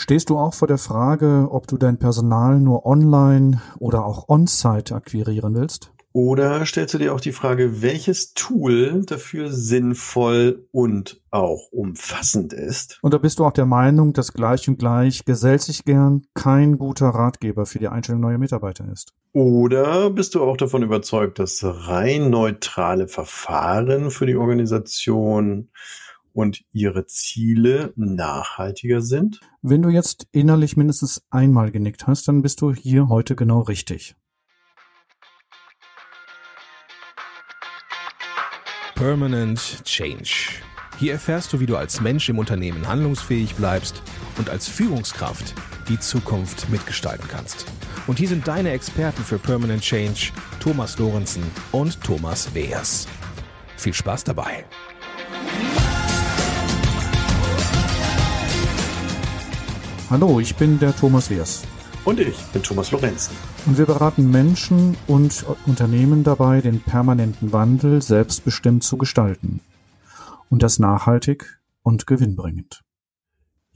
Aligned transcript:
Stehst 0.00 0.30
du 0.30 0.38
auch 0.38 0.54
vor 0.54 0.68
der 0.68 0.78
Frage, 0.78 1.48
ob 1.50 1.66
du 1.66 1.76
dein 1.76 1.98
Personal 1.98 2.60
nur 2.60 2.86
online 2.86 3.60
oder 3.80 4.04
auch 4.04 4.28
on-site 4.28 4.94
akquirieren 4.94 5.56
willst? 5.56 5.92
Oder 6.12 6.64
stellst 6.66 6.94
du 6.94 6.98
dir 6.98 7.12
auch 7.12 7.20
die 7.20 7.32
Frage, 7.32 7.82
welches 7.82 8.32
Tool 8.32 9.02
dafür 9.04 9.50
sinnvoll 9.50 10.68
und 10.70 11.20
auch 11.32 11.72
umfassend 11.72 12.52
ist? 12.52 13.00
Und 13.02 13.12
da 13.12 13.18
bist 13.18 13.40
du 13.40 13.44
auch 13.44 13.52
der 13.52 13.66
Meinung, 13.66 14.12
dass 14.12 14.32
gleich 14.32 14.68
und 14.68 14.78
gleich 14.78 15.24
gesellt 15.24 15.62
sich 15.62 15.84
gern 15.84 16.22
kein 16.32 16.78
guter 16.78 17.08
Ratgeber 17.08 17.66
für 17.66 17.80
die 17.80 17.88
Einstellung 17.88 18.20
neuer 18.20 18.38
Mitarbeiter 18.38 18.84
ist? 18.92 19.14
Oder 19.32 20.10
bist 20.10 20.36
du 20.36 20.44
auch 20.44 20.56
davon 20.56 20.84
überzeugt, 20.84 21.40
dass 21.40 21.60
rein 21.64 22.30
neutrale 22.30 23.08
Verfahren 23.08 24.12
für 24.12 24.26
die 24.26 24.36
Organisation 24.36 25.70
und 26.38 26.62
ihre 26.70 27.04
Ziele 27.06 27.92
nachhaltiger 27.96 29.02
sind? 29.02 29.40
Wenn 29.60 29.82
du 29.82 29.88
jetzt 29.88 30.28
innerlich 30.30 30.76
mindestens 30.76 31.20
einmal 31.30 31.72
genickt 31.72 32.06
hast, 32.06 32.28
dann 32.28 32.42
bist 32.42 32.60
du 32.60 32.72
hier 32.72 33.08
heute 33.08 33.34
genau 33.34 33.62
richtig. 33.62 34.14
Permanent 38.94 39.82
Change. 39.84 40.62
Hier 41.00 41.14
erfährst 41.14 41.52
du, 41.52 41.58
wie 41.58 41.66
du 41.66 41.76
als 41.76 42.00
Mensch 42.00 42.28
im 42.28 42.38
Unternehmen 42.38 42.86
handlungsfähig 42.86 43.56
bleibst 43.56 44.00
und 44.36 44.48
als 44.48 44.68
Führungskraft 44.68 45.54
die 45.88 45.98
Zukunft 45.98 46.68
mitgestalten 46.70 47.26
kannst. 47.28 47.66
Und 48.06 48.20
hier 48.20 48.28
sind 48.28 48.46
deine 48.46 48.70
Experten 48.70 49.24
für 49.24 49.40
Permanent 49.40 49.82
Change, 49.82 50.30
Thomas 50.60 50.98
Lorenzen 51.00 51.42
und 51.72 52.00
Thomas 52.00 52.54
Weers. 52.54 53.08
Viel 53.76 53.94
Spaß 53.94 54.22
dabei! 54.22 54.64
Hallo, 60.10 60.40
ich 60.40 60.56
bin 60.56 60.78
der 60.78 60.96
Thomas 60.96 61.28
Weers. 61.28 61.64
Und 62.06 62.18
ich 62.18 62.34
bin 62.54 62.62
Thomas 62.62 62.90
Lorenzen. 62.92 63.36
Und 63.66 63.76
wir 63.76 63.84
beraten 63.84 64.30
Menschen 64.30 64.96
und 65.06 65.44
Unternehmen 65.66 66.24
dabei, 66.24 66.62
den 66.62 66.80
permanenten 66.80 67.52
Wandel 67.52 68.00
selbstbestimmt 68.00 68.82
zu 68.82 68.96
gestalten. 68.96 69.60
Und 70.48 70.62
das 70.62 70.78
nachhaltig 70.78 71.60
und 71.82 72.06
gewinnbringend. 72.06 72.84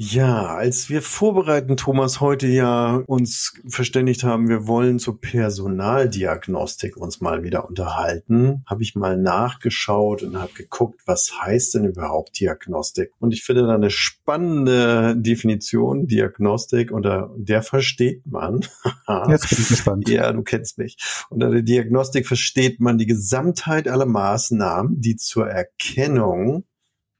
Ja, 0.04 0.46
als 0.46 0.90
wir 0.90 1.00
vorbereiten, 1.00 1.76
Thomas, 1.76 2.20
heute 2.20 2.48
ja 2.48 3.04
uns 3.06 3.54
verständigt 3.68 4.24
haben, 4.24 4.48
wir 4.48 4.66
wollen 4.66 4.98
zur 4.98 5.20
Personaldiagnostik 5.20 6.96
uns 6.96 7.20
mal 7.20 7.44
wieder 7.44 7.68
unterhalten, 7.68 8.64
habe 8.66 8.82
ich 8.82 8.96
mal 8.96 9.16
nachgeschaut 9.16 10.24
und 10.24 10.40
habe 10.40 10.52
geguckt, 10.54 11.02
was 11.06 11.40
heißt 11.40 11.74
denn 11.74 11.84
überhaupt 11.84 12.40
Diagnostik? 12.40 13.12
Und 13.20 13.32
ich 13.32 13.44
finde 13.44 13.64
da 13.64 13.76
eine 13.76 13.90
spannende 13.90 15.14
Definition, 15.16 16.08
Diagnostik, 16.08 16.90
unter 16.90 17.32
der 17.36 17.62
versteht 17.62 18.26
man. 18.26 18.66
Jetzt 19.28 19.50
bin 19.50 19.58
ich 19.60 19.68
gespannt. 19.68 20.08
Ja, 20.08 20.32
du 20.32 20.42
kennst 20.42 20.78
mich. 20.78 20.96
Unter 21.30 21.48
der 21.48 21.62
Diagnostik 21.62 22.26
versteht 22.26 22.80
man 22.80 22.98
die 22.98 23.06
Gesamtheit 23.06 23.86
aller 23.86 24.06
Maßnahmen, 24.06 25.00
die 25.00 25.14
zur 25.14 25.48
Erkennung, 25.48 26.64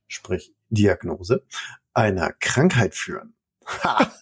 sprich 0.08 0.52
Diagnose, 0.68 1.44
einer 1.94 2.32
Krankheit 2.40 2.94
führen. 2.94 3.34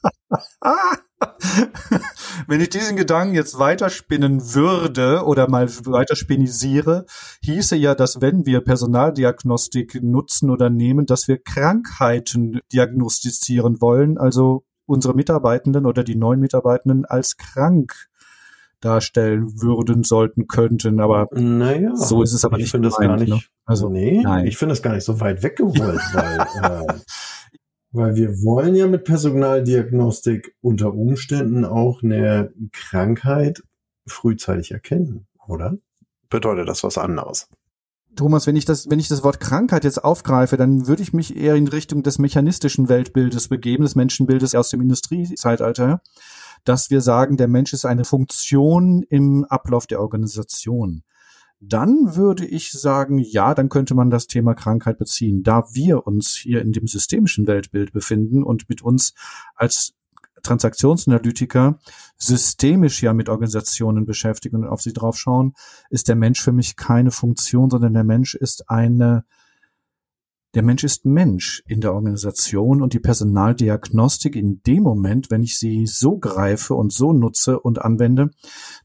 Wenn 2.46 2.60
ich 2.60 2.70
diesen 2.70 2.96
Gedanken 2.96 3.34
jetzt 3.34 3.58
weiterspinnen 3.58 4.54
würde 4.54 5.24
oder 5.24 5.48
mal 5.48 5.68
weiterspinisiere, 5.68 7.06
hieße 7.42 7.76
ja, 7.76 7.94
dass 7.94 8.20
wenn 8.20 8.46
wir 8.46 8.60
Personaldiagnostik 8.60 10.02
nutzen 10.02 10.50
oder 10.50 10.70
nehmen, 10.70 11.06
dass 11.06 11.28
wir 11.28 11.38
Krankheiten 11.38 12.60
diagnostizieren 12.72 13.80
wollen, 13.80 14.18
also 14.18 14.64
unsere 14.86 15.14
Mitarbeitenden 15.14 15.86
oder 15.86 16.04
die 16.04 16.16
neuen 16.16 16.41
Mitarbeitenden 16.41 17.04
als 17.04 17.36
krank 17.36 18.08
darstellen 18.80 19.60
würden, 19.60 20.04
sollten, 20.04 20.46
könnten, 20.46 21.00
aber 21.00 21.28
naja, 21.32 21.94
so 21.94 22.22
ist 22.22 22.32
es 22.32 22.44
aber 22.44 22.56
ich 22.56 22.60
nicht. 22.60 22.66
Ich 22.66 22.72
finde 22.72 22.88
das 22.88 22.98
gar 22.98 23.16
nicht, 23.16 23.28
ne? 23.28 23.41
also, 23.66 23.91
nee, 23.91 24.22
nein. 24.22 24.47
ich 24.47 24.56
finde 24.56 24.72
das 24.72 24.82
gar 24.82 24.94
nicht 24.94 25.04
so 25.04 25.20
weit 25.20 25.42
weggeholt, 25.42 25.76
weil 26.14 26.41
äh, 26.62 26.94
weil 27.92 28.14
wir 28.14 28.42
wollen 28.42 28.74
ja 28.74 28.86
mit 28.86 29.04
Personaldiagnostik 29.04 30.54
unter 30.60 30.94
Umständen 30.94 31.64
auch 31.64 32.02
eine 32.02 32.52
Krankheit 32.72 33.62
frühzeitig 34.06 34.70
erkennen, 34.72 35.26
oder? 35.46 35.76
Bedeutet 36.28 36.68
das 36.68 36.84
was 36.84 36.98
anderes? 36.98 37.48
Thomas, 38.16 38.46
wenn 38.46 38.56
ich 38.56 38.64
das, 38.64 38.90
wenn 38.90 38.98
ich 38.98 39.08
das 39.08 39.22
Wort 39.22 39.40
Krankheit 39.40 39.84
jetzt 39.84 40.02
aufgreife, 40.02 40.56
dann 40.56 40.86
würde 40.86 41.02
ich 41.02 41.12
mich 41.12 41.36
eher 41.36 41.54
in 41.54 41.68
Richtung 41.68 42.02
des 42.02 42.18
mechanistischen 42.18 42.88
Weltbildes 42.88 43.48
begeben, 43.48 43.84
des 43.84 43.94
Menschenbildes 43.94 44.54
aus 44.54 44.70
dem 44.70 44.80
Industriezeitalter, 44.80 46.02
dass 46.64 46.90
wir 46.90 47.00
sagen, 47.00 47.36
der 47.36 47.48
Mensch 47.48 47.72
ist 47.72 47.84
eine 47.84 48.04
Funktion 48.04 49.04
im 49.08 49.44
Ablauf 49.44 49.86
der 49.86 50.00
Organisation 50.00 51.02
dann 51.60 52.16
würde 52.16 52.47
ich 52.47 52.72
sagen, 52.72 53.19
ja, 53.19 53.54
dann 53.54 53.69
könnte 53.69 53.94
man 53.94 54.09
das 54.10 54.26
Thema 54.26 54.54
Krankheit 54.54 54.98
beziehen. 54.98 55.43
Da 55.43 55.65
wir 55.72 56.06
uns 56.06 56.34
hier 56.34 56.62
in 56.62 56.72
dem 56.72 56.87
systemischen 56.87 57.47
Weltbild 57.47 57.93
befinden 57.93 58.43
und 58.43 58.69
mit 58.69 58.81
uns 58.81 59.15
als 59.54 59.93
Transaktionsanalytiker 60.43 61.78
systemisch 62.16 63.03
ja 63.03 63.12
mit 63.12 63.28
Organisationen 63.28 64.06
beschäftigen 64.06 64.56
und 64.56 64.69
auf 64.69 64.81
sie 64.81 64.94
draufschauen, 64.94 65.53
ist 65.91 66.09
der 66.09 66.16
Mensch 66.16 66.41
für 66.41 66.53
mich 66.53 66.76
keine 66.76 67.10
Funktion, 67.10 67.69
sondern 67.69 67.93
der 67.93 68.04
Mensch 68.04 68.34
ist 68.34 68.70
eine 68.70 69.25
der 70.55 70.62
Mensch 70.62 70.83
ist 70.83 71.05
Mensch 71.05 71.62
in 71.66 71.81
der 71.81 71.94
Organisation 71.94 72.83
und 72.83 72.93
die 72.93 72.99
Personaldiagnostik 72.99 74.34
in 74.34 74.62
dem 74.62 74.83
Moment, 74.83 75.31
wenn 75.31 75.43
ich 75.43 75.59
sie 75.59 75.87
so 75.87 76.19
greife 76.19 76.75
und 76.75 76.93
so 76.93 77.12
nutze 77.12 77.61
und 77.61 77.81
anwende, 77.81 78.31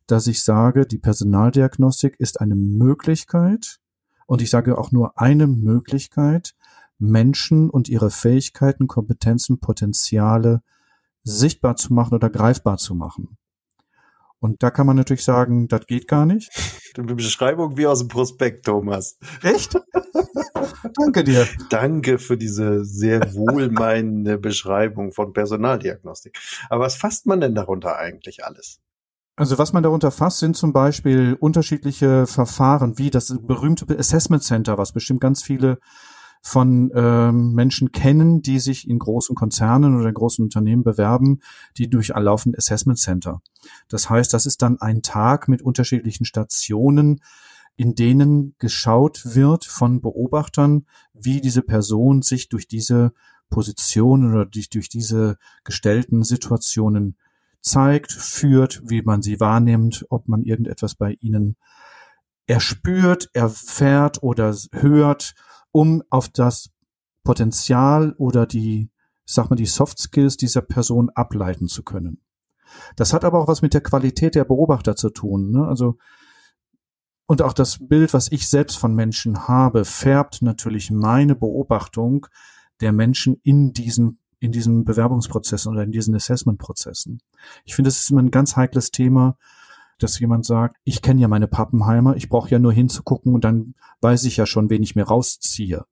dass 0.06 0.28
ich 0.28 0.44
sage, 0.44 0.86
die 0.86 1.00
Personaldiagnostik 1.00 2.16
ist 2.20 2.40
eine 2.40 2.56
Möglichkeit 2.56 3.80
und 4.28 4.42
ich 4.42 4.52
sage 4.52 4.78
auch 4.78 4.92
nur 4.92 5.20
eine 5.20 5.48
Möglichkeit, 5.48 6.54
Menschen 7.00 7.70
und 7.70 7.90
ihre 7.90 8.12
Fähigkeiten, 8.12 8.88
Kompetenzen, 8.88 9.60
Potenziale 9.60 10.62
sichtbar 11.24 11.76
zu 11.76 11.94
machen 11.94 12.14
oder 12.14 12.30
greifbar 12.30 12.78
zu 12.78 12.94
machen. 12.94 13.38
Und 14.40 14.62
da 14.62 14.70
kann 14.70 14.86
man 14.86 14.96
natürlich 14.96 15.24
sagen, 15.24 15.68
das 15.68 15.88
geht 15.88 16.08
gar 16.08 16.26
nicht. 16.28 16.52
Eine 16.98 17.16
Beschreibung 17.16 17.78
wie 17.78 17.88
aus 17.88 18.00
dem 18.00 18.08
Prospekt, 18.08 18.66
Thomas. 18.66 19.18
Echt? 19.42 19.76
Danke 20.98 21.24
dir. 21.24 21.48
Danke 21.70 22.20
für 22.20 22.38
diese 22.38 22.86
sehr 22.86 23.34
wohlmeinende 23.34 24.38
Beschreibung 24.40 25.12
von 25.12 25.34
Personaldiagnostik. 25.34 26.38
Aber 26.70 26.86
was 26.86 26.96
fasst 26.96 27.26
man 27.26 27.42
denn 27.42 27.56
darunter 27.56 27.98
eigentlich 27.98 28.46
alles? 28.46 28.80
Also 29.38 29.58
was 29.58 29.74
man 29.74 29.84
darunter 29.84 30.12
fasst, 30.12 30.40
sind 30.40 30.56
zum 30.56 30.72
Beispiel 30.72 31.36
unterschiedliche 31.38 32.26
Verfahren, 32.26 32.98
wie 32.98 33.10
das 33.10 33.36
berühmte 33.42 33.86
Assessment 33.98 34.44
Center, 34.44 34.78
was 34.78 34.94
bestimmt 34.94 35.20
ganz 35.20 35.44
viele 35.44 35.80
von 36.42 36.92
ähm, 36.94 37.54
Menschen 37.54 37.92
kennen, 37.92 38.44
die 38.44 38.60
sich 38.60 38.88
in 38.88 39.00
großen 39.00 39.36
Konzernen 39.36 39.98
oder 39.98 40.10
in 40.10 40.14
großen 40.14 40.44
Unternehmen 40.44 40.84
bewerben, 40.84 41.42
die 41.76 41.90
durchlaufen 41.90 42.56
Assessment 42.56 43.00
Center. 43.00 43.42
Das 43.90 44.12
heißt, 44.12 44.32
das 44.32 44.46
ist 44.46 44.62
dann 44.62 44.80
ein 44.80 45.02
Tag 45.02 45.48
mit 45.48 45.64
unterschiedlichen 45.64 46.24
Stationen, 46.24 47.20
in 47.76 47.96
denen 47.96 48.56
geschaut 48.58 49.36
wird 49.36 49.66
von 49.66 50.02
Beobachtern, 50.02 50.86
wie 51.14 51.42
diese 51.42 51.62
Person 51.62 52.22
sich 52.22 52.50
durch 52.50 52.68
diese 52.68 53.14
Position 53.50 54.32
oder 54.32 54.46
durch, 54.46 54.70
durch 54.70 54.90
diese 54.90 55.38
gestellten 55.64 56.24
Situationen 56.24 57.18
zeigt, 57.62 58.12
führt, 58.12 58.82
wie 58.86 59.02
man 59.02 59.22
sie 59.22 59.40
wahrnimmt, 59.40 60.06
ob 60.10 60.28
man 60.28 60.44
irgendetwas 60.44 60.96
bei 60.96 61.18
ihnen 61.20 61.58
erspürt, 62.48 63.30
erfährt 63.34 64.22
oder 64.22 64.56
hört 64.72 65.34
um 65.72 66.04
auf 66.10 66.30
das 66.30 66.70
Potenzial 67.24 68.14
oder 68.18 68.46
die, 68.46 68.92
sag 69.26 69.50
mal, 69.50 69.56
die 69.56 69.66
Soft 69.66 70.00
Skills 70.00 70.38
dieser 70.38 70.62
Person 70.62 71.10
ableiten 71.10 71.68
zu 71.68 71.84
können. 71.84 72.22
Das 72.96 73.14
hat 73.14 73.26
aber 73.26 73.40
auch 73.40 73.48
was 73.48 73.62
mit 73.62 73.74
der 73.74 73.82
Qualität 73.82 74.36
der 74.36 74.46
Beobachter 74.46 74.96
zu 74.96 75.10
tun. 75.10 75.52
Ne? 75.52 75.68
Also 75.68 75.98
und 77.28 77.42
auch 77.42 77.54
das 77.54 77.80
Bild, 77.80 78.14
was 78.14 78.32
ich 78.32 78.48
selbst 78.48 78.78
von 78.78 78.94
Menschen 78.94 79.48
habe, 79.48 79.86
färbt 79.86 80.42
natürlich 80.42 80.92
meine 80.92 81.36
Beobachtung 81.36 82.28
der 82.82 82.92
Menschen 82.92 83.40
in 83.44 83.74
diesen 83.74 84.20
in 84.40 84.52
diesen 84.52 84.86
Bewerbungsprozessen 84.86 85.72
oder 85.72 85.84
in 85.84 85.92
diesen 85.92 86.14
Assessment-Prozessen. 86.14 87.20
Ich 87.64 87.74
finde, 87.74 87.88
das 87.88 88.00
ist 88.00 88.12
immer 88.12 88.22
ein 88.22 88.32
ganz 88.32 88.56
heikles 88.56 88.92
Thema, 88.92 89.38
dass 89.98 90.20
jemand 90.20 90.46
sagt, 90.46 90.78
ich 90.84 91.02
kenne 91.02 91.22
ja 91.22 91.28
meine 91.28 91.48
Pappenheimer, 91.48 92.16
ich 92.16 92.30
brauche 92.30 92.50
ja 92.50 92.60
nur 92.60 92.74
hinzugucken 92.74 93.34
und 93.34 93.44
dann 93.44 93.76
weiß 94.02 94.26
ich 94.26 94.38
ja 94.38 94.46
schon, 94.46 94.70
wen 94.70 94.84
ich 94.84 94.96
mir 94.96 95.04
rausziehe. 95.04 95.86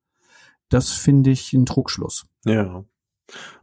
Das 0.69 0.89
finde 0.89 1.31
ich 1.31 1.53
ein 1.53 1.65
Trugschluss. 1.65 2.25
Ja. 2.45 2.83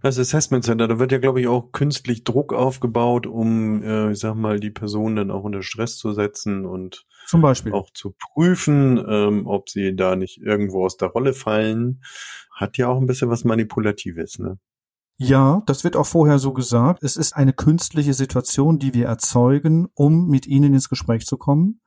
Das 0.02 0.18
Assessment 0.18 0.64
Center, 0.64 0.88
da 0.88 0.98
wird 0.98 1.12
ja, 1.12 1.18
glaube 1.18 1.40
ich, 1.40 1.46
auch 1.46 1.72
künstlich 1.72 2.24
Druck 2.24 2.52
aufgebaut, 2.52 3.26
um, 3.26 3.82
äh, 3.82 4.12
ich 4.12 4.18
sag 4.18 4.34
mal, 4.34 4.58
die 4.58 4.70
Person 4.70 5.16
dann 5.16 5.30
auch 5.30 5.44
unter 5.44 5.62
Stress 5.62 5.98
zu 5.98 6.12
setzen 6.12 6.64
und 6.64 7.06
zum 7.26 7.42
Beispiel 7.42 7.72
auch 7.72 7.90
zu 7.90 8.14
prüfen, 8.18 9.02
ähm, 9.06 9.46
ob 9.46 9.68
sie 9.68 9.94
da 9.94 10.16
nicht 10.16 10.38
irgendwo 10.38 10.84
aus 10.84 10.96
der 10.96 11.08
Rolle 11.08 11.32
fallen. 11.32 12.02
Hat 12.52 12.78
ja 12.78 12.88
auch 12.88 13.00
ein 13.00 13.06
bisschen 13.06 13.30
was 13.30 13.44
Manipulatives, 13.44 14.38
ne? 14.38 14.58
Ja, 15.22 15.62
das 15.66 15.84
wird 15.84 15.96
auch 15.96 16.06
vorher 16.06 16.38
so 16.38 16.54
gesagt. 16.54 17.02
Es 17.02 17.18
ist 17.18 17.36
eine 17.36 17.52
künstliche 17.52 18.14
Situation, 18.14 18.78
die 18.78 18.94
wir 18.94 19.06
erzeugen, 19.06 19.88
um 19.92 20.28
mit 20.28 20.46
ihnen 20.46 20.72
ins 20.72 20.88
Gespräch 20.88 21.26
zu 21.26 21.36
kommen, 21.36 21.82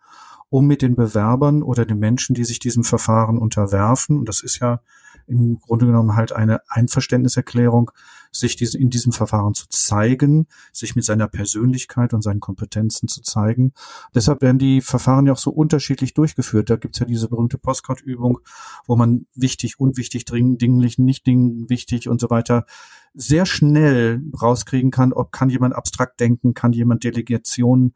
um 0.50 0.68
mit 0.68 0.84
den 0.84 0.96
Bewerbern 0.96 1.64
oder 1.64 1.84
den 1.84 1.98
Menschen, 1.98 2.36
die 2.36 2.44
sich 2.44 2.60
diesem 2.60 2.84
Verfahren 2.84 3.40
unterwerfen, 3.40 4.20
und 4.20 4.30
das 4.30 4.44
ist 4.44 4.60
ja 4.60 4.82
im 5.28 5.60
Grunde 5.60 5.86
genommen 5.86 6.16
halt 6.16 6.32
eine 6.34 6.62
Einverständniserklärung, 6.70 7.92
sich 8.32 8.60
in 8.76 8.90
diesem 8.90 9.12
Verfahren 9.12 9.54
zu 9.54 9.68
zeigen, 9.70 10.48
sich 10.72 10.96
mit 10.96 11.06
seiner 11.06 11.28
Persönlichkeit 11.28 12.14
und 12.14 12.24
seinen 12.24 12.40
Kompetenzen 12.40 13.08
zu 13.08 13.22
zeigen. 13.22 13.74
Deshalb 14.16 14.42
werden 14.42 14.58
die 14.58 14.82
Verfahren 14.82 15.28
ja 15.28 15.34
auch 15.34 15.38
so 15.38 15.52
unterschiedlich 15.52 16.14
durchgeführt. 16.14 16.70
Da 16.70 16.76
gibt's 16.76 17.00
ja 17.00 17.06
diese 17.06 17.30
berühmte 17.30 17.58
Postcard-Übung, 17.58 18.40
wo 18.88 18.96
man 18.96 19.28
wichtig, 19.36 19.80
unwichtig, 19.80 20.26
dringend, 20.26 20.62
dinglich, 20.62 20.98
nicht 20.98 21.28
dingend, 21.28 21.70
wichtig 21.70 22.10
und 22.10 22.20
so 22.20 22.30
weiter 22.30 22.66
sehr 23.14 23.46
schnell 23.46 24.22
rauskriegen 24.42 24.92
kann, 24.92 25.14
ob 25.14 25.32
kann 25.32 25.50
jemand 25.50 25.76
abstrakt 25.76 26.20
denken, 26.20 26.54
kann 26.54 26.74
jemand 26.74 27.04
Delegation, 27.04 27.94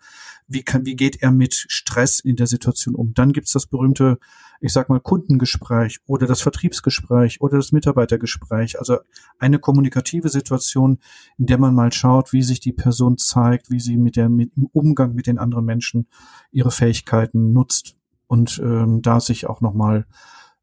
wie 0.48 0.64
kann, 0.64 0.86
wie 0.86 0.96
geht 0.96 1.22
er 1.22 1.32
mit 1.32 1.54
Stress 1.54 2.20
in 2.20 2.36
der 2.36 2.48
Situation 2.48 2.96
um. 2.96 3.14
Dann 3.14 3.34
gibt's 3.34 3.52
das 3.52 3.66
berühmte 3.66 4.20
ich 4.60 4.74
sag 4.74 4.90
mal, 4.90 5.00
Kundengespräch 5.00 6.00
oder 6.06 6.28
das 6.28 6.42
Vertriebsgespräch 6.42 7.42
oder 7.42 7.58
das 7.58 7.72
Mitarbeitergespräch. 7.72 8.80
Also 8.80 8.98
eine 9.40 9.60
kommunikative 9.60 10.30
Situation, 10.30 11.00
in 11.38 11.46
der 11.46 11.58
man 11.58 11.76
mal 11.76 11.92
schaut, 11.92 12.34
wie 12.34 12.44
sich 12.44 12.60
die 12.60 12.74
Person 12.74 13.18
zeigt, 13.18 13.70
wie 13.70 13.80
sie 13.80 13.98
mit 13.98 14.16
der, 14.16 14.30
mit, 14.30 14.52
im 14.56 14.68
Umgang 14.72 15.14
mit 15.14 15.28
den 15.28 15.38
anderen 15.38 15.66
Menschen 15.66 16.08
ihre 16.52 16.72
Fähigkeiten 16.72 17.54
nutzt 17.54 17.96
und 18.28 18.60
ähm, 18.64 19.02
da 19.02 19.20
sich 19.20 19.48
auch 19.48 19.62
nochmal 19.62 20.06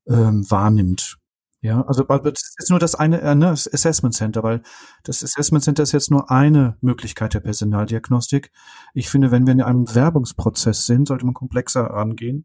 ähm, 0.07 0.49
wahrnimmt. 0.51 1.19
Ja, 1.65 1.81
also 1.83 2.05
das 2.05 2.55
ist 2.59 2.69
nur 2.69 2.79
das 2.79 2.95
eine 2.95 3.23
äh, 3.23 3.35
ne, 3.35 3.47
das 3.47 3.73
Assessment 3.73 4.15
Center, 4.15 4.43
weil 4.43 4.63
das 5.03 5.25
Assessment 5.25 5.65
Center 5.65 5.83
ist 5.83 5.93
jetzt 5.93 6.11
nur 6.11 6.31
eine 6.31 6.77
Möglichkeit 6.83 7.33
der 7.33 7.41
Personaldiagnostik. 7.41 8.51
Ich 8.93 9.09
finde, 9.09 9.31
wenn 9.31 9.47
wir 9.47 9.55
in 9.55 9.63
einem 9.63 9.95
Werbungsprozess 9.95 10.85
sind, 10.85 11.09
sollte 11.09 11.25
man 11.25 11.33
komplexer 11.33 11.85
rangehen 11.85 12.45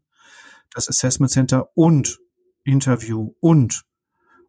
das 0.74 0.88
Assessment 0.88 1.30
Center 1.30 1.68
und 1.74 2.18
Interview 2.64 3.34
und 3.40 3.84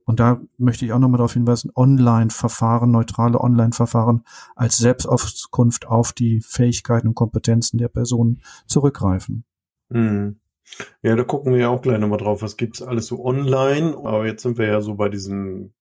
und 0.04 0.20
da 0.20 0.42
möchte 0.58 0.84
ich 0.84 0.94
auch 0.94 1.00
nochmal 1.00 1.20
darauf 1.20 1.34
hinweisen, 1.34 1.72
Online-Verfahren, 1.76 2.92
neutrale 2.92 3.40
Online-Verfahren 3.40 4.24
als 4.56 4.78
Selbstauskunft 4.78 5.86
auf 5.86 6.12
die 6.12 6.42
Fähigkeiten 6.42 7.10
und 7.10 7.16
Kompetenzen 7.16 7.78
der 7.78 7.88
Person 7.88 8.42
zurückgreifen. 8.66 9.46
Mhm. 9.90 10.41
Ja, 11.02 11.16
da 11.16 11.24
gucken 11.24 11.54
wir 11.54 11.62
ja 11.62 11.70
auch 11.70 11.82
gleich 11.82 12.00
nochmal 12.00 12.18
drauf. 12.18 12.42
Was 12.42 12.58
gibt's 12.58 12.82
alles 12.82 13.08
so 13.08 13.24
online? 13.26 13.96
Aber 13.98 14.26
jetzt 14.26 14.44
sind 14.44 14.58
wir 14.58 14.68
ja 14.68 14.82
so 14.82 14.96
bei 14.96 15.10
diesem 15.10 15.74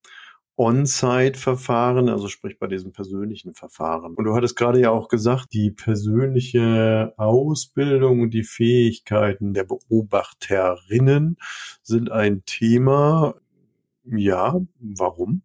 On-Site-Verfahren, 0.61 2.11
also 2.11 2.29
sprich 2.29 2.59
bei 2.59 2.67
diesem 2.67 2.93
persönlichen 2.93 3.55
Verfahren. 3.55 4.15
Und 4.15 4.25
du 4.25 4.35
hattest 4.35 4.57
gerade 4.57 4.79
ja 4.79 4.91
auch 4.91 5.09
gesagt, 5.09 5.55
die 5.55 5.71
persönliche 5.71 7.15
Ausbildung 7.17 8.21
und 8.21 8.35
die 8.35 8.43
Fähigkeiten 8.43 9.55
der 9.55 9.65
Beobachterinnen 9.65 11.39
sind 11.83 12.13
ein 12.13 12.43
Thema. 12.45 13.37
Ja, 14.05 14.61
warum? 14.79 15.43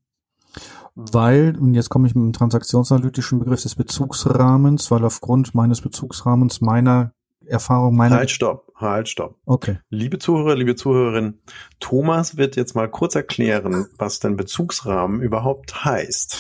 Weil, 0.96 1.58
und 1.60 1.74
jetzt 1.76 1.90
komme 1.90 2.08
ich 2.08 2.16
mit 2.16 2.24
dem 2.24 2.34
transaktionsanalytischen 2.34 3.40
Begriff 3.40 3.62
des 3.62 3.76
Bezugsrahmens, 3.76 4.92
weil 4.92 5.06
aufgrund 5.06 5.56
meines 5.56 5.80
Bezugsrahmens 5.80 6.60
meiner 6.60 7.14
Erfahrung 7.46 7.96
meiner. 7.96 8.18
Halt, 8.18 8.32
stopp, 8.32 8.65
halt, 8.76 9.10
stopp. 9.10 9.38
Okay. 9.46 9.80
Liebe 9.90 10.20
Zuhörer, 10.20 10.56
liebe 10.56 10.76
Zuhörerinnen, 10.76 11.42
Thomas 11.80 12.38
wird 12.38 12.56
jetzt 12.56 12.76
mal 12.76 12.90
kurz 12.90 13.16
erklären, 13.16 13.88
was 13.98 14.20
denn 14.20 14.36
Bezugsrahmen 14.36 15.22
überhaupt 15.22 15.86
heißt. 15.86 16.38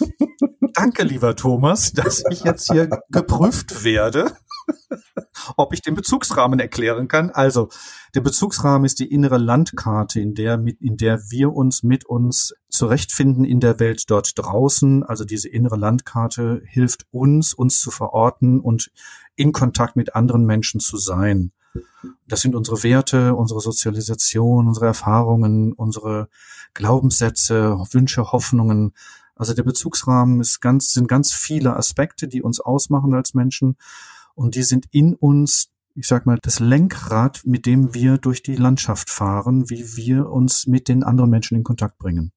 Danke, 0.74 1.02
lieber 1.04 1.36
Thomas, 1.36 1.92
dass 1.92 2.22
ich 2.30 2.44
jetzt 2.44 2.70
hier 2.70 2.88
geprüft 3.10 3.84
werde, 3.84 4.36
ob 5.56 5.72
ich 5.72 5.82
den 5.82 5.94
Bezugsrahmen 5.94 6.60
erklären 6.60 7.08
kann. 7.08 7.30
Also, 7.30 7.68
der 8.14 8.20
Bezugsrahmen 8.20 8.84
ist 8.84 8.98
die 9.00 9.10
innere 9.10 9.38
Landkarte, 9.38 10.20
in 10.20 10.34
der, 10.34 10.58
mit, 10.58 10.80
in 10.80 10.96
der 10.96 11.20
wir 11.30 11.52
uns 11.52 11.82
mit 11.82 12.04
uns 12.04 12.54
zurechtfinden 12.68 13.44
in 13.44 13.60
der 13.60 13.80
Welt 13.80 14.10
dort 14.10 14.32
draußen. 14.36 15.02
Also 15.02 15.24
diese 15.24 15.48
innere 15.48 15.76
Landkarte 15.76 16.62
hilft 16.66 17.06
uns, 17.10 17.54
uns 17.54 17.80
zu 17.80 17.90
verorten 17.90 18.60
und 18.60 18.90
in 19.34 19.52
Kontakt 19.52 19.96
mit 19.96 20.14
anderen 20.14 20.44
Menschen 20.44 20.80
zu 20.80 20.96
sein. 20.96 21.52
Das 22.26 22.40
sind 22.40 22.54
unsere 22.54 22.82
Werte, 22.82 23.34
unsere 23.34 23.60
Sozialisation, 23.60 24.68
unsere 24.68 24.86
Erfahrungen, 24.86 25.72
unsere 25.72 26.28
Glaubenssätze, 26.74 27.78
Wünsche, 27.90 28.32
Hoffnungen. 28.32 28.92
Also 29.34 29.54
der 29.54 29.62
Bezugsrahmen 29.62 30.40
ist 30.40 30.60
ganz, 30.60 30.92
sind 30.92 31.08
ganz 31.08 31.32
viele 31.32 31.76
Aspekte, 31.76 32.28
die 32.28 32.42
uns 32.42 32.60
ausmachen 32.60 33.14
als 33.14 33.34
Menschen. 33.34 33.76
Und 34.34 34.54
die 34.54 34.62
sind 34.62 34.86
in 34.90 35.14
uns, 35.14 35.70
ich 35.94 36.06
sag 36.06 36.26
mal, 36.26 36.38
das 36.42 36.60
Lenkrad, 36.60 37.42
mit 37.44 37.66
dem 37.66 37.94
wir 37.94 38.18
durch 38.18 38.42
die 38.42 38.56
Landschaft 38.56 39.10
fahren, 39.10 39.68
wie 39.68 39.96
wir 39.96 40.30
uns 40.30 40.66
mit 40.66 40.88
den 40.88 41.02
anderen 41.04 41.30
Menschen 41.30 41.56
in 41.56 41.64
Kontakt 41.64 41.98
bringen. 41.98 42.32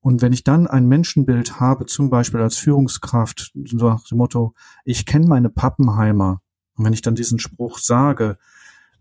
Und 0.00 0.22
wenn 0.22 0.32
ich 0.32 0.44
dann 0.44 0.66
ein 0.66 0.86
Menschenbild 0.86 1.60
habe, 1.60 1.84
zum 1.86 2.08
Beispiel 2.08 2.40
als 2.40 2.56
Führungskraft, 2.56 3.52
so 3.66 3.88
nach 3.88 4.04
dem 4.04 4.18
Motto, 4.18 4.54
ich 4.84 5.04
kenne 5.04 5.26
meine 5.26 5.50
Pappenheimer, 5.50 6.40
und 6.80 6.86
wenn 6.86 6.92
ich 6.94 7.02
dann 7.02 7.14
diesen 7.14 7.38
Spruch 7.38 7.78
sage, 7.78 8.38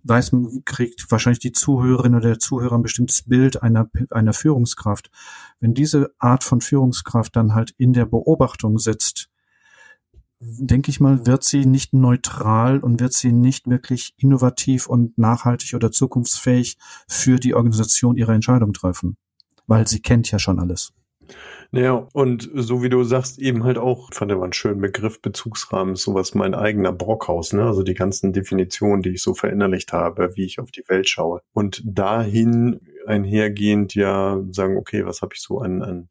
weiß 0.04 0.34
man, 0.34 0.64
kriegt 0.66 1.10
wahrscheinlich 1.10 1.40
die 1.40 1.54
Zuhörerin 1.54 2.14
oder 2.14 2.28
der 2.28 2.40
Zuhörer 2.40 2.76
ein 2.76 2.84
bestimmtes 2.84 3.24
Bild 3.24 3.64
einer, 3.64 3.90
einer 4.12 4.34
Führungskraft. 4.34 5.10
Wenn 5.60 5.74
diese 5.74 6.12
Art 6.20 6.44
von 6.44 6.62
Führungskraft 6.62 7.36
dann 7.36 7.56
halt 7.56 7.74
in 7.78 7.94
der 7.94 8.06
Beobachtung 8.06 8.80
sitzt, 8.80 9.30
denke 10.40 10.92
ich 10.92 11.00
mal, 11.00 11.26
wird 11.26 11.44
sie 11.44 11.66
nicht 11.66 11.94
neutral 11.94 12.80
und 12.80 13.00
wird 13.00 13.14
sie 13.14 13.31
nicht 13.31 13.70
wirklich 13.70 14.14
innovativ 14.18 14.88
und 14.88 15.18
nachhaltig 15.18 15.74
oder 15.74 15.92
zukunftsfähig 15.92 16.78
für 17.08 17.40
die 17.40 17.56
Organisation 17.56 18.16
ihre 18.16 18.34
Entscheidung 18.34 18.74
treffen 18.74 19.18
weil 19.70 19.88
sie 19.88 20.02
kennt 20.02 20.30
ja 20.31 20.40
schon 20.40 20.60
alles. 20.60 20.92
Naja, 21.71 22.07
und 22.13 22.50
so 22.56 22.81
wie 22.81 22.89
du 22.89 23.04
sagst, 23.04 23.38
eben 23.38 23.63
halt 23.63 23.77
auch, 23.77 24.10
fand 24.12 24.31
mal 24.31 24.44
einen 24.44 24.54
schönen 24.54 24.81
Begriff, 24.81 25.21
Bezugsrahmen, 25.21 25.95
sowas 25.95 26.33
mein 26.33 26.56
eigener 26.56 26.92
Brockhaus, 26.92 27.54
ne? 27.54 27.63
Also 27.63 27.83
die 27.83 27.94
ganzen 27.94 28.33
Definitionen, 28.33 29.04
die 29.04 29.12
ich 29.12 29.21
so 29.21 29.36
verinnerlicht 29.36 29.94
habe, 29.94 30.36
wie 30.36 30.45
ich 30.45 30.60
auf 30.60 30.71
die 30.71 30.83
Welt 30.88 31.07
schaue. 31.07 31.42
Und 31.54 31.83
dahin 31.86 32.80
einhergehend 33.06 33.94
ja 33.94 34.42
sagen, 34.51 34.77
okay, 34.77 35.06
was 35.06 35.21
habe 35.21 35.36
ich 35.36 35.42
so 35.42 35.60
an, 35.60 35.83
an, 35.83 36.10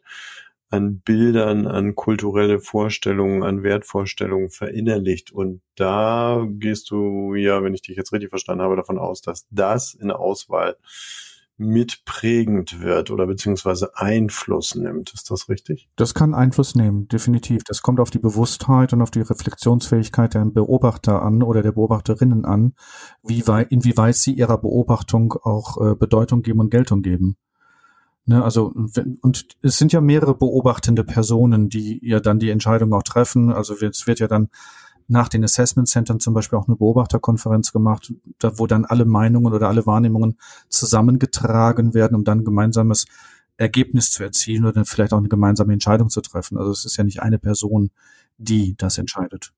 an 0.70 1.00
Bildern, 1.00 1.66
an 1.66 1.96
kulturelle 1.96 2.60
Vorstellungen, 2.60 3.42
an 3.42 3.64
Wertvorstellungen 3.64 4.50
verinnerlicht. 4.50 5.32
Und 5.32 5.60
da 5.74 6.46
gehst 6.48 6.90
du 6.90 7.34
ja, 7.34 7.64
wenn 7.64 7.74
ich 7.74 7.82
dich 7.82 7.96
jetzt 7.96 8.12
richtig 8.12 8.30
verstanden 8.30 8.62
habe, 8.62 8.76
davon 8.76 8.98
aus, 8.98 9.22
dass 9.22 9.46
das 9.50 9.94
in 9.94 10.08
der 10.08 10.20
Auswahl 10.20 10.76
mitprägend 11.58 12.80
wird 12.80 13.10
oder 13.10 13.26
beziehungsweise 13.26 13.96
Einfluss 13.96 14.76
nimmt. 14.76 15.12
Ist 15.12 15.30
das 15.30 15.48
richtig? 15.48 15.88
Das 15.96 16.14
kann 16.14 16.32
Einfluss 16.32 16.74
nehmen, 16.74 17.08
definitiv. 17.08 17.64
Das 17.64 17.82
kommt 17.82 17.98
auf 18.00 18.10
die 18.10 18.20
Bewusstheit 18.20 18.92
und 18.92 19.02
auf 19.02 19.10
die 19.10 19.20
Reflexionsfähigkeit 19.20 20.34
der 20.34 20.44
Beobachter 20.44 21.20
an 21.22 21.42
oder 21.42 21.62
der 21.62 21.72
Beobachterinnen 21.72 22.44
an, 22.44 22.74
wie 23.24 23.46
weit, 23.48 23.72
inwieweit 23.72 24.14
sie 24.14 24.32
ihrer 24.32 24.58
Beobachtung 24.58 25.32
auch 25.32 25.80
äh, 25.80 25.94
Bedeutung 25.96 26.42
geben 26.42 26.60
und 26.60 26.70
Geltung 26.70 27.02
geben. 27.02 27.36
Ne, 28.28 28.44
also 28.44 28.74
und 29.22 29.46
es 29.62 29.78
sind 29.78 29.92
ja 29.94 30.02
mehrere 30.02 30.34
beobachtende 30.34 31.02
Personen, 31.02 31.70
die 31.70 31.98
ja 32.06 32.20
dann 32.20 32.38
die 32.38 32.50
Entscheidung 32.50 32.92
auch 32.92 33.02
treffen. 33.02 33.50
Also 33.50 33.74
es 33.74 34.06
wird 34.06 34.20
ja 34.20 34.28
dann 34.28 34.50
nach 35.08 35.28
den 35.28 35.42
Assessment 35.42 35.88
Centern 35.88 36.20
zum 36.20 36.34
Beispiel 36.34 36.58
auch 36.58 36.68
eine 36.68 36.76
Beobachterkonferenz 36.76 37.72
gemacht, 37.72 38.12
da, 38.38 38.58
wo 38.58 38.66
dann 38.66 38.84
alle 38.84 39.04
Meinungen 39.04 39.52
oder 39.52 39.68
alle 39.68 39.86
Wahrnehmungen 39.86 40.38
zusammengetragen 40.68 41.94
werden, 41.94 42.14
um 42.14 42.24
dann 42.24 42.40
ein 42.40 42.44
gemeinsames 42.44 43.06
Ergebnis 43.56 44.10
zu 44.10 44.22
erzielen 44.22 44.66
oder 44.66 44.84
vielleicht 44.84 45.12
auch 45.12 45.18
eine 45.18 45.28
gemeinsame 45.28 45.72
Entscheidung 45.72 46.10
zu 46.10 46.20
treffen. 46.20 46.58
Also 46.58 46.70
es 46.70 46.84
ist 46.84 46.96
ja 46.96 47.04
nicht 47.04 47.22
eine 47.22 47.38
Person, 47.38 47.90
die 48.36 48.76
das 48.76 48.98
entscheidet 48.98 49.52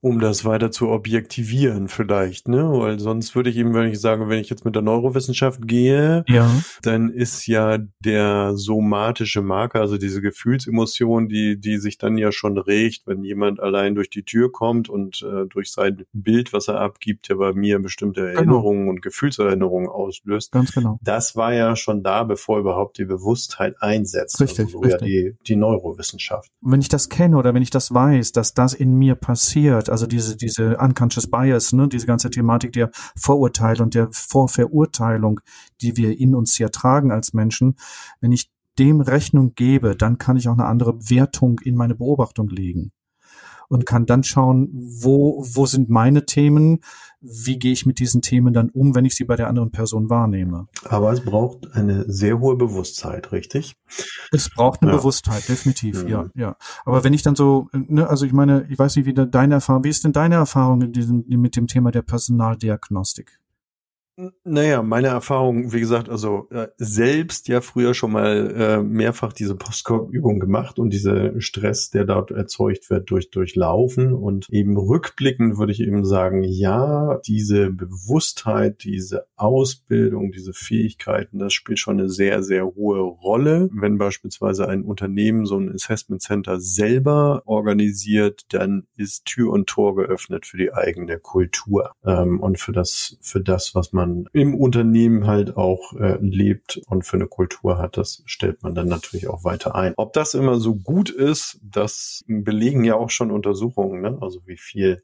um 0.00 0.20
das 0.20 0.44
weiter 0.44 0.70
zu 0.70 0.88
objektivieren 0.88 1.88
vielleicht, 1.88 2.48
ne? 2.48 2.70
Weil 2.72 3.00
sonst 3.00 3.34
würde 3.34 3.50
ich 3.50 3.56
eben, 3.56 3.74
wenn 3.74 3.90
ich 3.90 4.00
sage, 4.00 4.28
wenn 4.28 4.38
ich 4.38 4.48
jetzt 4.48 4.64
mit 4.64 4.74
der 4.74 4.82
Neurowissenschaft 4.82 5.66
gehe, 5.66 6.24
ja. 6.28 6.50
dann 6.82 7.10
ist 7.10 7.46
ja 7.46 7.78
der 8.04 8.52
somatische 8.54 9.42
Marker, 9.42 9.80
also 9.80 9.98
diese 9.98 10.20
Gefühlsemotion, 10.20 11.28
die, 11.28 11.58
die 11.58 11.78
sich 11.78 11.98
dann 11.98 12.16
ja 12.16 12.30
schon 12.30 12.58
regt, 12.58 13.06
wenn 13.06 13.24
jemand 13.24 13.60
allein 13.60 13.96
durch 13.96 14.08
die 14.08 14.22
Tür 14.22 14.52
kommt 14.52 14.88
und 14.88 15.22
äh, 15.22 15.46
durch 15.48 15.72
sein 15.72 16.04
Bild, 16.12 16.52
was 16.52 16.68
er 16.68 16.80
abgibt, 16.80 17.28
ja 17.28 17.34
bei 17.34 17.52
mir 17.52 17.80
bestimmte 17.80 18.20
genau. 18.20 18.36
Erinnerungen 18.36 18.80
genau. 18.80 18.90
und 18.90 19.02
Gefühlserinnerungen 19.02 19.88
auslöst. 19.88 20.52
Ganz 20.52 20.72
genau. 20.72 21.00
Das 21.02 21.34
war 21.34 21.52
ja 21.52 21.74
schon 21.74 22.04
da, 22.04 22.22
bevor 22.22 22.60
überhaupt 22.60 22.98
die 22.98 23.04
Bewusstheit 23.04 23.74
einsetzt. 23.80 24.40
Richtig, 24.40 24.66
also 24.66 24.78
so 24.78 24.84
richtig. 24.84 25.00
Ja 25.00 25.08
die, 25.08 25.36
die 25.46 25.56
Neurowissenschaft. 25.56 26.50
Wenn 26.60 26.80
ich 26.80 26.88
das 26.88 27.08
kenne 27.08 27.36
oder 27.36 27.54
wenn 27.54 27.62
ich 27.62 27.70
das 27.70 27.92
weiß, 27.92 28.32
dass 28.32 28.54
das 28.54 28.74
in 28.74 28.94
mir 28.94 29.14
passiert, 29.14 29.87
also 29.90 30.06
diese, 30.06 30.36
diese 30.36 30.76
unconscious 30.78 31.30
bias, 31.30 31.72
ne, 31.72 31.88
diese 31.88 32.06
ganze 32.06 32.30
Thematik 32.30 32.72
der 32.72 32.90
Vorurteile 33.16 33.82
und 33.82 33.94
der 33.94 34.08
Vorverurteilung, 34.12 35.40
die 35.80 35.96
wir 35.96 36.18
in 36.18 36.34
uns 36.34 36.58
ja 36.58 36.68
tragen 36.68 37.12
als 37.12 37.32
Menschen, 37.32 37.76
wenn 38.20 38.32
ich 38.32 38.50
dem 38.78 39.00
Rechnung 39.00 39.54
gebe, 39.54 39.96
dann 39.96 40.18
kann 40.18 40.36
ich 40.36 40.48
auch 40.48 40.52
eine 40.52 40.66
andere 40.66 40.94
Wertung 41.10 41.58
in 41.64 41.74
meine 41.74 41.94
Beobachtung 41.94 42.48
legen 42.48 42.92
und 43.68 43.86
kann 43.86 44.06
dann 44.06 44.24
schauen, 44.24 44.68
wo, 44.72 45.44
wo 45.46 45.66
sind 45.66 45.88
meine 45.88 46.26
Themen, 46.26 46.80
wie 47.20 47.58
gehe 47.58 47.72
ich 47.72 47.84
mit 47.84 47.98
diesen 47.98 48.22
Themen 48.22 48.52
dann 48.52 48.70
um, 48.70 48.94
wenn 48.94 49.04
ich 49.04 49.16
sie 49.16 49.24
bei 49.24 49.36
der 49.36 49.48
anderen 49.48 49.70
Person 49.70 50.08
wahrnehme. 50.08 50.68
Aber 50.84 51.12
es 51.12 51.20
braucht 51.20 51.72
eine 51.72 52.04
sehr 52.10 52.38
hohe 52.40 52.56
Bewusstheit, 52.56 53.32
richtig? 53.32 53.76
Es 54.30 54.50
braucht 54.50 54.82
eine 54.82 54.92
ja. 54.92 54.96
Bewusstheit, 54.96 55.48
definitiv, 55.48 56.04
mhm. 56.04 56.08
ja, 56.08 56.26
ja. 56.34 56.56
Aber 56.84 57.04
wenn 57.04 57.12
ich 57.12 57.22
dann 57.22 57.36
so, 57.36 57.68
ne, 57.72 58.08
also 58.08 58.24
ich 58.24 58.32
meine, 58.32 58.66
ich 58.70 58.78
weiß 58.78 58.96
nicht, 58.96 59.06
wie 59.06 59.14
deine 59.14 59.54
Erfahrung, 59.54 59.84
wie 59.84 59.88
ist 59.88 60.04
denn 60.04 60.12
deine 60.12 60.36
Erfahrung 60.36 60.82
in 60.82 60.92
diesem, 60.92 61.24
mit 61.26 61.56
dem 61.56 61.66
Thema 61.66 61.90
der 61.90 62.02
Personaldiagnostik? 62.02 63.37
Naja, 64.42 64.82
meine 64.82 65.08
Erfahrung, 65.08 65.72
wie 65.72 65.78
gesagt, 65.78 66.08
also 66.08 66.48
äh, 66.50 66.66
selbst 66.76 67.46
ja 67.46 67.60
früher 67.60 67.94
schon 67.94 68.10
mal 68.10 68.50
äh, 68.50 68.82
mehrfach 68.82 69.32
diese 69.32 69.54
Postkorb-Übung 69.54 70.40
gemacht 70.40 70.80
und 70.80 70.90
diese 70.90 71.40
Stress, 71.40 71.90
der 71.90 72.04
dort 72.04 72.32
erzeugt 72.32 72.90
wird, 72.90 73.08
durch 73.12 73.30
durchlaufen 73.30 74.12
und 74.12 74.48
eben 74.50 74.76
rückblickend 74.76 75.56
würde 75.58 75.70
ich 75.70 75.80
eben 75.80 76.04
sagen, 76.04 76.42
ja, 76.42 77.20
diese 77.28 77.70
Bewusstheit, 77.70 78.82
diese 78.82 79.26
Ausbildung, 79.36 80.32
diese 80.32 80.52
Fähigkeiten, 80.52 81.38
das 81.38 81.52
spielt 81.52 81.78
schon 81.78 82.00
eine 82.00 82.08
sehr, 82.08 82.42
sehr 82.42 82.66
hohe 82.66 82.98
Rolle. 82.98 83.68
Wenn 83.72 83.98
beispielsweise 83.98 84.68
ein 84.68 84.82
Unternehmen 84.82 85.46
so 85.46 85.58
ein 85.58 85.72
Assessment 85.72 86.22
Center 86.22 86.58
selber 86.58 87.42
organisiert, 87.44 88.46
dann 88.48 88.88
ist 88.96 89.26
Tür 89.26 89.52
und 89.52 89.68
Tor 89.68 89.94
geöffnet 89.94 90.44
für 90.44 90.56
die 90.56 90.72
eigene 90.72 91.20
Kultur 91.20 91.92
ähm, 92.04 92.40
und 92.40 92.58
für 92.58 92.72
das, 92.72 93.16
für 93.20 93.40
das, 93.40 93.76
was 93.76 93.92
man 93.92 94.07
man 94.08 94.28
im 94.32 94.54
Unternehmen 94.54 95.26
halt 95.26 95.56
auch 95.56 95.92
äh, 95.94 96.18
lebt 96.20 96.80
und 96.86 97.04
für 97.06 97.16
eine 97.16 97.26
Kultur 97.26 97.78
hat, 97.78 97.96
das 97.96 98.22
stellt 98.26 98.62
man 98.62 98.74
dann 98.74 98.88
natürlich 98.88 99.28
auch 99.28 99.44
weiter 99.44 99.74
ein. 99.74 99.94
Ob 99.96 100.12
das 100.12 100.34
immer 100.34 100.58
so 100.58 100.74
gut 100.74 101.10
ist, 101.10 101.60
das 101.62 102.24
belegen 102.26 102.84
ja 102.84 102.94
auch 102.94 103.10
schon 103.10 103.30
Untersuchungen, 103.30 104.00
ne? 104.00 104.18
also 104.20 104.40
wie 104.46 104.56
viel 104.56 105.02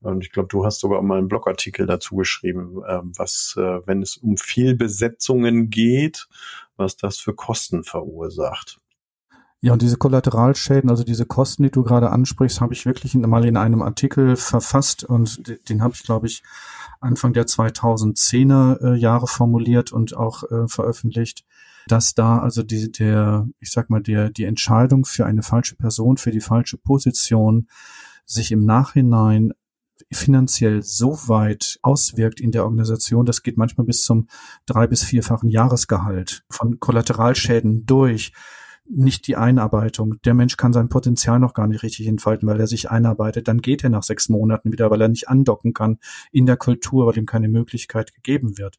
und 0.00 0.24
ich 0.24 0.32
glaube, 0.32 0.48
du 0.48 0.64
hast 0.64 0.80
sogar 0.80 1.00
mal 1.00 1.18
einen 1.18 1.28
Blogartikel 1.28 1.86
dazu 1.86 2.16
geschrieben, 2.16 2.82
äh, 2.84 2.98
was, 3.16 3.54
äh, 3.56 3.86
wenn 3.86 4.02
es 4.02 4.16
um 4.16 4.36
Fehlbesetzungen 4.36 5.70
geht, 5.70 6.28
was 6.76 6.96
das 6.96 7.18
für 7.18 7.34
Kosten 7.34 7.84
verursacht. 7.84 8.80
Ja, 9.60 9.72
und 9.72 9.80
diese 9.80 9.96
Kollateralschäden, 9.96 10.90
also 10.90 11.04
diese 11.04 11.24
Kosten, 11.24 11.62
die 11.62 11.70
du 11.70 11.84
gerade 11.84 12.10
ansprichst, 12.10 12.60
habe 12.60 12.74
ich 12.74 12.84
wirklich 12.84 13.14
mal 13.14 13.44
in 13.44 13.56
einem 13.56 13.80
Artikel 13.80 14.34
verfasst 14.34 15.04
und 15.04 15.40
den 15.68 15.84
habe 15.84 15.94
ich, 15.94 16.02
glaube 16.02 16.26
ich, 16.26 16.42
Anfang 17.02 17.32
der 17.32 17.46
2010er 17.46 18.82
äh, 18.82 18.94
Jahre 18.96 19.26
formuliert 19.26 19.92
und 19.92 20.16
auch 20.16 20.44
äh, 20.44 20.68
veröffentlicht, 20.68 21.44
dass 21.88 22.14
da 22.14 22.38
also 22.38 22.62
die, 22.62 22.92
der, 22.92 23.48
ich 23.58 23.70
sag 23.70 23.90
mal, 23.90 24.02
der, 24.02 24.30
die 24.30 24.44
Entscheidung 24.44 25.04
für 25.04 25.26
eine 25.26 25.42
falsche 25.42 25.76
Person, 25.76 26.16
für 26.16 26.30
die 26.30 26.40
falsche 26.40 26.78
Position 26.78 27.68
sich 28.24 28.52
im 28.52 28.64
Nachhinein 28.64 29.52
finanziell 30.10 30.82
so 30.82 31.18
weit 31.26 31.78
auswirkt 31.82 32.40
in 32.40 32.52
der 32.52 32.64
Organisation, 32.64 33.26
das 33.26 33.42
geht 33.42 33.56
manchmal 33.56 33.86
bis 33.86 34.04
zum 34.04 34.28
drei- 34.66 34.86
bis 34.86 35.02
vierfachen 35.02 35.48
Jahresgehalt 35.48 36.44
von 36.50 36.78
Kollateralschäden 36.80 37.86
durch 37.86 38.32
nicht 38.88 39.26
die 39.26 39.36
Einarbeitung. 39.36 40.20
Der 40.24 40.34
Mensch 40.34 40.56
kann 40.56 40.72
sein 40.72 40.88
Potenzial 40.88 41.38
noch 41.38 41.54
gar 41.54 41.66
nicht 41.66 41.82
richtig 41.82 42.06
entfalten, 42.06 42.48
weil 42.48 42.60
er 42.60 42.66
sich 42.66 42.90
einarbeitet. 42.90 43.48
Dann 43.48 43.60
geht 43.62 43.84
er 43.84 43.90
nach 43.90 44.02
sechs 44.02 44.28
Monaten 44.28 44.72
wieder, 44.72 44.90
weil 44.90 45.00
er 45.00 45.08
nicht 45.08 45.28
andocken 45.28 45.72
kann 45.72 45.98
in 46.30 46.46
der 46.46 46.56
Kultur, 46.56 47.06
weil 47.06 47.16
ihm 47.16 47.26
keine 47.26 47.48
Möglichkeit 47.48 48.14
gegeben 48.14 48.58
wird. 48.58 48.78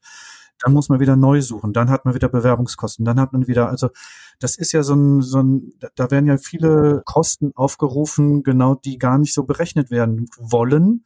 Dann 0.60 0.72
muss 0.72 0.88
man 0.88 1.00
wieder 1.00 1.16
neu 1.16 1.40
suchen. 1.42 1.72
Dann 1.72 1.90
hat 1.90 2.04
man 2.04 2.14
wieder 2.14 2.28
Bewerbungskosten. 2.28 3.04
Dann 3.04 3.18
hat 3.18 3.32
man 3.32 3.46
wieder, 3.46 3.68
also 3.68 3.90
das 4.38 4.56
ist 4.56 4.72
ja 4.72 4.82
so 4.82 4.94
ein, 4.94 5.20
so 5.20 5.42
ein, 5.42 5.72
da 5.94 6.10
werden 6.10 6.26
ja 6.26 6.36
viele 6.38 7.02
Kosten 7.04 7.52
aufgerufen, 7.54 8.42
genau 8.42 8.74
die 8.74 8.98
gar 8.98 9.18
nicht 9.18 9.34
so 9.34 9.44
berechnet 9.44 9.90
werden 9.90 10.26
wollen, 10.38 11.04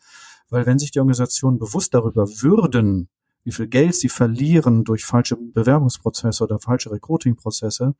weil 0.50 0.67
wenn 0.67 0.78
sich 0.78 0.90
die 0.90 1.00
Organisationen 1.00 1.59
bewusst 1.59 1.95
darüber 1.95 2.26
würden, 2.26 3.09
wie 3.45 3.52
viel 3.52 3.69
Geld 3.69 3.95
sie 3.95 4.09
verlieren 4.09 4.85
durch 4.85 5.05
falsche 5.05 5.37
Bewerbungsprozesse 5.37 6.45
oder 6.45 6.59
falsche 6.59 6.90
Recruiting-Prozesse, 6.90 7.95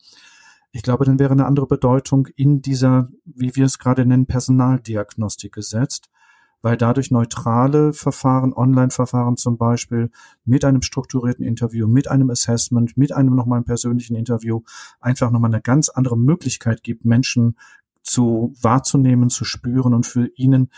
ich 0.71 0.83
glaube, 0.83 1.05
dann 1.05 1.19
wäre 1.19 1.33
eine 1.33 1.47
andere 1.47 1.67
Bedeutung 1.67 2.29
in 2.37 2.61
dieser, 2.61 3.09
wie 3.25 3.55
wir 3.57 3.65
es 3.65 3.79
gerade 3.79 4.05
nennen, 4.05 4.27
Personaldiagnostik 4.27 5.53
gesetzt, 5.53 6.11
weil 6.61 6.77
dadurch 6.77 7.11
neutrale 7.11 7.93
Verfahren, 7.93 8.53
Online-Verfahren 8.53 9.37
zum 9.37 9.59
Beispiel, 9.59 10.11
mit 10.45 10.65
einem 10.65 10.83
strukturierten 10.83 11.45
Interview, 11.45 11.87
mit 11.87 12.09
einem 12.09 12.31
Assessment, 12.31 12.97
mit 12.97 13.13
einem 13.13 13.35
nochmal 13.35 13.63
persönlichen 13.63 14.17
Interview 14.17 14.63
einfach 15.01 15.31
nochmal 15.31 15.53
eine 15.53 15.63
ganz 15.63 15.89
andere 15.89 16.19
Möglichkeit 16.19 16.83
gibt, 16.83 17.05
Menschen 17.05 17.57
zu 18.03 18.55
wahrzunehmen, 18.61 19.31
zu 19.31 19.45
spüren 19.45 19.95
und 19.95 20.07
für 20.07 20.27
ihnen 20.35 20.71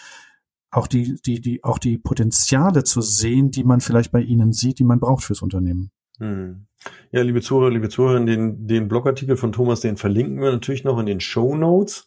auch 0.70 0.86
die, 0.86 1.20
die, 1.22 1.40
die, 1.40 1.64
auch 1.64 1.78
die 1.78 1.98
Potenziale 1.98 2.84
zu 2.84 3.00
sehen, 3.00 3.50
die 3.50 3.64
man 3.64 3.80
vielleicht 3.80 4.12
bei 4.12 4.20
ihnen 4.20 4.52
sieht, 4.52 4.78
die 4.78 4.84
man 4.84 5.00
braucht 5.00 5.24
fürs 5.24 5.42
Unternehmen. 5.42 5.90
Hm. 6.18 6.66
Ja, 7.12 7.22
liebe 7.22 7.40
Zuhörer, 7.40 7.70
liebe 7.70 7.88
Zuhörer, 7.88 8.24
den, 8.24 8.66
den 8.66 8.88
Blogartikel 8.88 9.36
von 9.36 9.52
Thomas, 9.52 9.80
den 9.80 9.96
verlinken 9.96 10.40
wir 10.40 10.52
natürlich 10.52 10.84
noch 10.84 10.98
in 10.98 11.06
den 11.06 11.20
Show 11.20 11.54
Notes. 11.56 12.06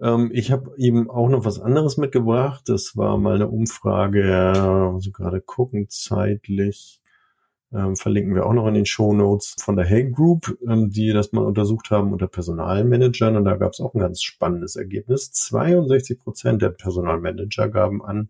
Ähm, 0.00 0.30
ich 0.32 0.52
habe 0.52 0.72
ihm 0.76 1.10
auch 1.10 1.28
noch 1.28 1.44
was 1.44 1.60
anderes 1.60 1.96
mitgebracht. 1.96 2.64
Das 2.66 2.96
war 2.96 3.18
mal 3.18 3.36
eine 3.36 3.48
Umfrage, 3.48 4.52
also 4.54 5.10
gerade 5.10 5.40
gucken 5.40 5.86
zeitlich 5.88 7.00
ähm, 7.74 7.96
verlinken 7.96 8.34
wir 8.34 8.46
auch 8.46 8.52
noch 8.52 8.68
in 8.68 8.74
den 8.74 8.86
Show 8.86 9.12
Notes 9.12 9.56
von 9.58 9.76
der 9.76 9.84
Hey 9.84 10.10
Group, 10.10 10.56
ähm, 10.66 10.90
die 10.90 11.12
das 11.12 11.32
mal 11.32 11.44
untersucht 11.44 11.90
haben 11.90 12.12
unter 12.12 12.28
Personalmanagern. 12.28 13.36
Und 13.36 13.44
da 13.44 13.56
gab 13.56 13.72
es 13.72 13.80
auch 13.80 13.94
ein 13.94 14.00
ganz 14.00 14.22
spannendes 14.22 14.76
Ergebnis. 14.76 15.32
62 15.32 16.18
Prozent 16.18 16.62
der 16.62 16.70
Personalmanager 16.70 17.68
gaben 17.68 18.04
an, 18.04 18.28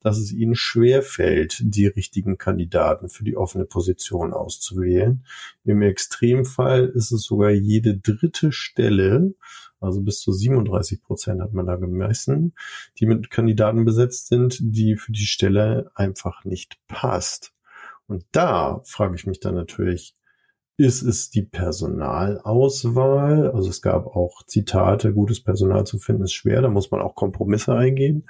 dass 0.00 0.18
es 0.18 0.32
ihnen 0.32 0.54
schwer 0.54 1.02
fällt, 1.02 1.60
die 1.62 1.86
richtigen 1.86 2.38
Kandidaten 2.38 3.08
für 3.08 3.24
die 3.24 3.36
offene 3.36 3.66
Position 3.66 4.32
auszuwählen. 4.32 5.24
Im 5.64 5.82
Extremfall 5.82 6.86
ist 6.86 7.12
es 7.12 7.24
sogar 7.24 7.50
jede 7.50 7.98
dritte 7.98 8.52
Stelle, 8.52 9.34
also 9.78 10.00
bis 10.00 10.20
zu 10.20 10.32
37 10.32 11.02
Prozent 11.02 11.42
hat 11.42 11.52
man 11.52 11.66
da 11.66 11.76
gemessen, 11.76 12.54
die 12.98 13.06
mit 13.06 13.30
Kandidaten 13.30 13.84
besetzt 13.84 14.28
sind, 14.28 14.58
die 14.60 14.96
für 14.96 15.12
die 15.12 15.26
Stelle 15.26 15.90
einfach 15.94 16.44
nicht 16.44 16.78
passt. 16.88 17.52
Und 18.08 18.24
da 18.32 18.80
frage 18.84 19.16
ich 19.16 19.26
mich 19.26 19.40
dann 19.40 19.54
natürlich, 19.54 20.14
ist 20.78 21.02
es 21.02 21.30
die 21.30 21.42
Personalauswahl? 21.42 23.50
Also 23.50 23.70
es 23.70 23.80
gab 23.80 24.06
auch 24.06 24.42
Zitate, 24.46 25.14
gutes 25.14 25.42
Personal 25.42 25.86
zu 25.86 25.98
finden 25.98 26.24
ist 26.24 26.34
schwer, 26.34 26.60
da 26.60 26.68
muss 26.68 26.90
man 26.90 27.00
auch 27.00 27.14
Kompromisse 27.14 27.74
eingehen. 27.74 28.26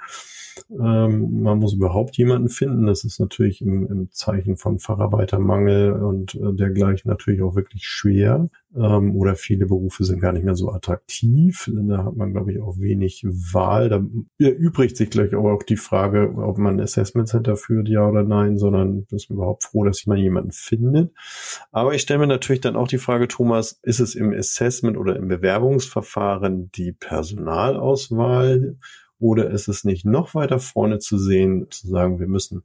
Ähm, 0.71 1.41
man 1.41 1.59
muss 1.59 1.73
überhaupt 1.73 2.17
jemanden 2.17 2.49
finden. 2.49 2.87
Das 2.87 3.03
ist 3.03 3.19
natürlich 3.19 3.61
im, 3.61 3.87
im 3.87 4.11
Zeichen 4.11 4.57
von 4.57 4.79
Facharbeitermangel 4.79 5.93
und 5.93 6.35
äh, 6.35 6.53
dergleichen 6.53 7.09
natürlich 7.09 7.41
auch 7.41 7.55
wirklich 7.55 7.85
schwer. 7.85 8.49
Ähm, 8.75 9.15
oder 9.15 9.35
viele 9.35 9.65
Berufe 9.65 10.03
sind 10.03 10.19
gar 10.19 10.33
nicht 10.33 10.43
mehr 10.43 10.55
so 10.55 10.71
attraktiv. 10.71 11.69
Da 11.73 12.03
hat 12.03 12.15
man, 12.15 12.33
glaube 12.33 12.51
ich, 12.51 12.59
auch 12.61 12.77
wenig 12.79 13.23
Wahl. 13.25 13.89
Da 13.89 14.03
erübrigt 14.39 14.97
sich 14.97 15.09
gleich 15.09 15.35
auch 15.35 15.63
die 15.63 15.77
Frage, 15.77 16.33
ob 16.35 16.57
man 16.57 16.75
ein 16.75 16.81
Assessment 16.81 17.29
Center 17.29 17.55
führt, 17.55 17.87
ja 17.87 18.07
oder 18.07 18.23
nein, 18.23 18.57
sondern 18.57 19.05
ist 19.11 19.29
überhaupt 19.29 19.63
froh, 19.63 19.85
dass 19.85 20.05
man 20.05 20.17
jemanden 20.17 20.51
findet. 20.51 21.13
Aber 21.71 21.93
ich 21.93 22.01
stelle 22.01 22.19
mir 22.19 22.27
natürlich 22.27 22.61
dann 22.61 22.75
auch 22.75 22.87
die 22.87 22.97
Frage, 22.97 23.27
Thomas, 23.27 23.79
ist 23.83 23.99
es 23.99 24.15
im 24.15 24.33
Assessment 24.33 24.97
oder 24.97 25.15
im 25.15 25.27
Bewerbungsverfahren 25.27 26.69
die 26.73 26.91
Personalauswahl 26.91 28.77
oder 29.19 29.49
ist 29.49 29.67
es 29.67 29.83
nicht 29.83 30.05
noch 30.05 30.35
weiter 30.35 30.59
vorne 30.59 30.99
zu 30.99 31.17
sehen, 31.17 31.67
zu 31.71 31.87
sagen, 31.87 32.19
wir 32.19 32.27
müssen 32.27 32.63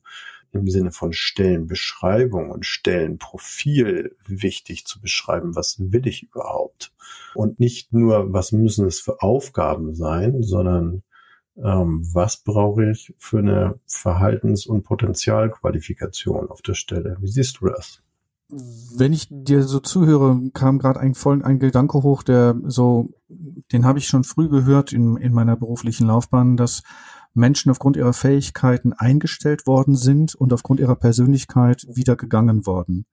im 0.52 0.68
Sinne 0.68 0.92
von 0.92 1.12
Stellenbeschreibung 1.12 2.50
und 2.50 2.66
Stellenprofil 2.66 4.16
wichtig 4.26 4.86
zu 4.86 5.00
beschreiben, 5.00 5.56
was 5.56 5.76
will 5.78 6.06
ich 6.06 6.24
überhaupt? 6.24 6.92
Und 7.34 7.58
nicht 7.58 7.92
nur, 7.92 8.32
was 8.32 8.52
müssen 8.52 8.86
es 8.86 9.00
für 9.00 9.22
Aufgaben 9.22 9.94
sein, 9.94 10.42
sondern 10.42 11.02
ähm, 11.56 12.02
was 12.12 12.38
brauche 12.38 12.90
ich 12.90 13.14
für 13.18 13.38
eine 13.38 13.78
Verhaltens- 13.86 14.66
und 14.66 14.82
Potenzialqualifikation 14.82 16.48
auf 16.48 16.62
der 16.62 16.74
Stelle? 16.74 17.16
Wie 17.20 17.28
siehst 17.28 17.60
du 17.60 17.68
das? 17.68 18.02
wenn 18.94 19.12
ich 19.12 19.28
dir 19.30 19.62
so 19.62 19.80
zuhöre, 19.80 20.50
kam 20.52 20.78
gerade 20.78 21.00
ein 21.00 21.14
ein 21.42 21.58
Gedanke 21.58 22.02
hoch, 22.02 22.22
der 22.22 22.56
so, 22.64 23.10
den 23.28 23.86
habe 23.86 23.98
ich 23.98 24.06
schon 24.06 24.24
früh 24.24 24.48
gehört 24.48 24.92
in, 24.92 25.16
in 25.16 25.32
meiner 25.32 25.56
beruflichen 25.56 26.06
Laufbahn, 26.06 26.56
dass 26.56 26.82
Menschen 27.34 27.70
aufgrund 27.70 27.96
ihrer 27.96 28.12
Fähigkeiten 28.12 28.92
eingestellt 28.92 29.66
worden 29.66 29.96
sind 29.96 30.34
und 30.34 30.52
aufgrund 30.52 30.80
ihrer 30.80 30.96
Persönlichkeit 30.96 31.86
wieder 31.88 32.16
gegangen 32.16 32.66
worden. 32.66 33.06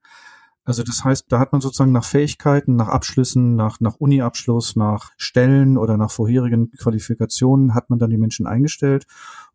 Also 0.64 0.82
das 0.82 1.04
heißt, 1.04 1.26
da 1.30 1.38
hat 1.38 1.52
man 1.52 1.60
sozusagen 1.60 1.92
nach 1.92 2.04
Fähigkeiten, 2.04 2.76
nach 2.76 2.88
Abschlüssen, 2.88 3.56
nach, 3.56 3.80
nach 3.80 3.96
Uni-Abschluss, 3.96 4.76
nach 4.76 5.10
Stellen 5.16 5.78
oder 5.78 5.96
nach 5.96 6.10
vorherigen 6.10 6.70
Qualifikationen 6.72 7.74
hat 7.74 7.90
man 7.90 7.98
dann 7.98 8.10
die 8.10 8.18
Menschen 8.18 8.46
eingestellt 8.46 9.06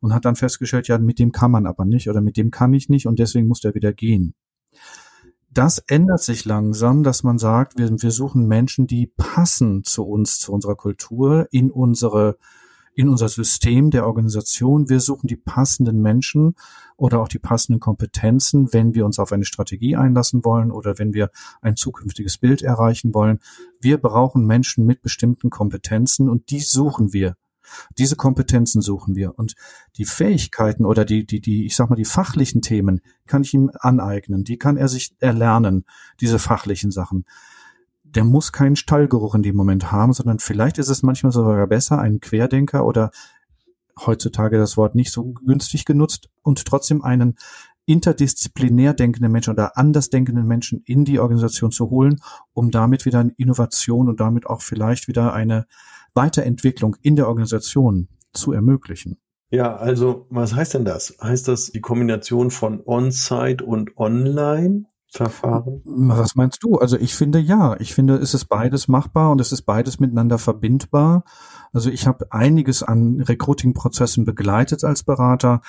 und 0.01 0.13
hat 0.13 0.25
dann 0.25 0.35
festgestellt, 0.35 0.87
ja, 0.87 0.97
mit 0.97 1.19
dem 1.19 1.31
kann 1.31 1.51
man 1.51 1.67
aber 1.67 1.85
nicht 1.85 2.09
oder 2.09 2.21
mit 2.21 2.37
dem 2.37 2.51
kann 2.51 2.73
ich 2.73 2.89
nicht 2.89 3.07
und 3.07 3.19
deswegen 3.19 3.47
muss 3.47 3.61
der 3.61 3.75
wieder 3.75 3.93
gehen 3.93 4.33
das 5.55 5.79
ändert 5.87 6.21
sich 6.21 6.43
langsam, 6.43 7.03
dass 7.03 7.23
man 7.23 7.39
sagt, 7.39 7.77
wir, 7.77 7.89
wir 7.89 8.11
suchen 8.11 8.45
Menschen, 8.45 8.87
die 8.87 9.07
passen 9.15 9.85
zu 9.85 10.03
uns, 10.05 10.37
zu 10.37 10.51
unserer 10.51 10.75
Kultur, 10.75 11.47
in 11.49 11.71
unsere 11.71 12.37
in 12.95 13.09
unser 13.09 13.27
System 13.29 13.91
der 13.91 14.07
Organisation. 14.07 14.89
Wir 14.89 15.01
suchen 15.01 15.27
die 15.27 15.35
passenden 15.35 16.01
Menschen 16.01 16.55
oder 16.95 17.21
auch 17.21 17.27
die 17.27 17.39
passenden 17.39 17.79
Kompetenzen, 17.79 18.73
wenn 18.73 18.95
wir 18.95 19.05
uns 19.05 19.19
auf 19.19 19.31
eine 19.31 19.45
Strategie 19.45 19.95
einlassen 19.95 20.45
wollen 20.45 20.71
oder 20.71 20.97
wenn 20.97 21.13
wir 21.13 21.29
ein 21.61 21.75
zukünftiges 21.75 22.37
Bild 22.37 22.61
erreichen 22.61 23.13
wollen. 23.13 23.39
Wir 23.81 23.97
brauchen 23.97 24.45
Menschen 24.45 24.85
mit 24.85 25.01
bestimmten 25.01 25.49
Kompetenzen 25.49 26.29
und 26.29 26.49
die 26.49 26.61
suchen 26.61 27.11
wir. 27.11 27.35
Diese 27.97 28.15
Kompetenzen 28.15 28.81
suchen 28.81 29.15
wir 29.15 29.37
und 29.37 29.55
die 29.97 30.05
Fähigkeiten 30.05 30.85
oder 30.85 31.03
die, 31.03 31.25
die, 31.25 31.41
die, 31.41 31.65
ich 31.65 31.75
sag 31.75 31.89
mal, 31.89 31.95
die 31.95 32.05
fachlichen 32.05 32.61
Themen 32.61 33.01
kann 33.25 33.41
ich 33.41 33.53
ihm 33.53 33.71
aneignen. 33.79 34.43
Die 34.43 34.57
kann 34.57 34.77
er 34.77 34.87
sich 34.87 35.15
erlernen, 35.19 35.85
diese 36.21 36.39
fachlichen 36.39 36.91
Sachen. 36.91 37.25
Der 38.15 38.23
muss 38.23 38.51
keinen 38.51 38.75
Stallgeruch 38.77 39.35
in 39.35 39.43
dem 39.43 39.55
Moment 39.55 39.91
haben, 39.91 40.13
sondern 40.13 40.39
vielleicht 40.39 40.77
ist 40.77 40.89
es 40.89 41.03
manchmal 41.03 41.31
sogar 41.33 41.67
besser, 41.67 41.99
einen 41.99 42.21
Querdenker 42.21 42.85
oder 42.85 43.11
heutzutage 43.99 44.57
das 44.57 44.77
Wort 44.77 44.95
nicht 44.95 45.11
so 45.11 45.33
günstig 45.33 45.85
genutzt 45.85 46.29
und 46.41 46.65
trotzdem 46.65 47.03
einen 47.03 47.35
interdisziplinär 47.85 48.93
denkenden 48.93 49.31
Menschen 49.31 49.53
oder 49.53 49.77
anders 49.77 50.09
denkenden 50.09 50.47
Menschen 50.47 50.81
in 50.85 51.05
die 51.05 51.19
Organisation 51.19 51.71
zu 51.71 51.89
holen, 51.89 52.19
um 52.53 52.71
damit 52.71 53.05
wieder 53.05 53.19
eine 53.19 53.33
Innovation 53.37 54.09
und 54.09 54.19
damit 54.19 54.47
auch 54.47 54.61
vielleicht 54.61 55.07
wieder 55.07 55.33
eine 55.33 55.65
Weiterentwicklung 56.13 56.95
in 57.01 57.15
der 57.15 57.27
Organisation 57.27 58.07
zu 58.33 58.53
ermöglichen. 58.53 59.17
Ja, 59.51 59.75
also 59.75 60.25
was 60.29 60.55
heißt 60.55 60.73
denn 60.73 60.85
das? 60.85 61.15
Heißt 61.21 61.47
das 61.47 61.71
die 61.71 61.81
Kombination 61.81 62.49
von 62.49 62.81
On-Site 62.85 63.63
und 63.63 63.95
Online? 63.97 64.85
Verfahren? 65.15 65.81
Was 65.85 66.35
meinst 66.35 66.63
du? 66.63 66.75
Also 66.77 66.97
ich 66.97 67.15
finde 67.15 67.39
ja, 67.39 67.75
ich 67.79 67.93
finde, 67.93 68.15
es 68.15 68.33
ist 68.33 68.45
beides 68.45 68.87
machbar 68.87 69.31
und 69.31 69.39
es 69.39 69.51
ist 69.51 69.61
beides 69.61 69.99
miteinander 69.99 70.37
verbindbar. 70.37 71.23
Also 71.71 71.89
ich 71.89 72.07
habe 72.07 72.31
einiges 72.31 72.83
an 72.83 73.21
Recruiting-Prozessen 73.21 74.23
begleitet 74.25 74.83
als 74.83 75.03
Berater, 75.03 75.61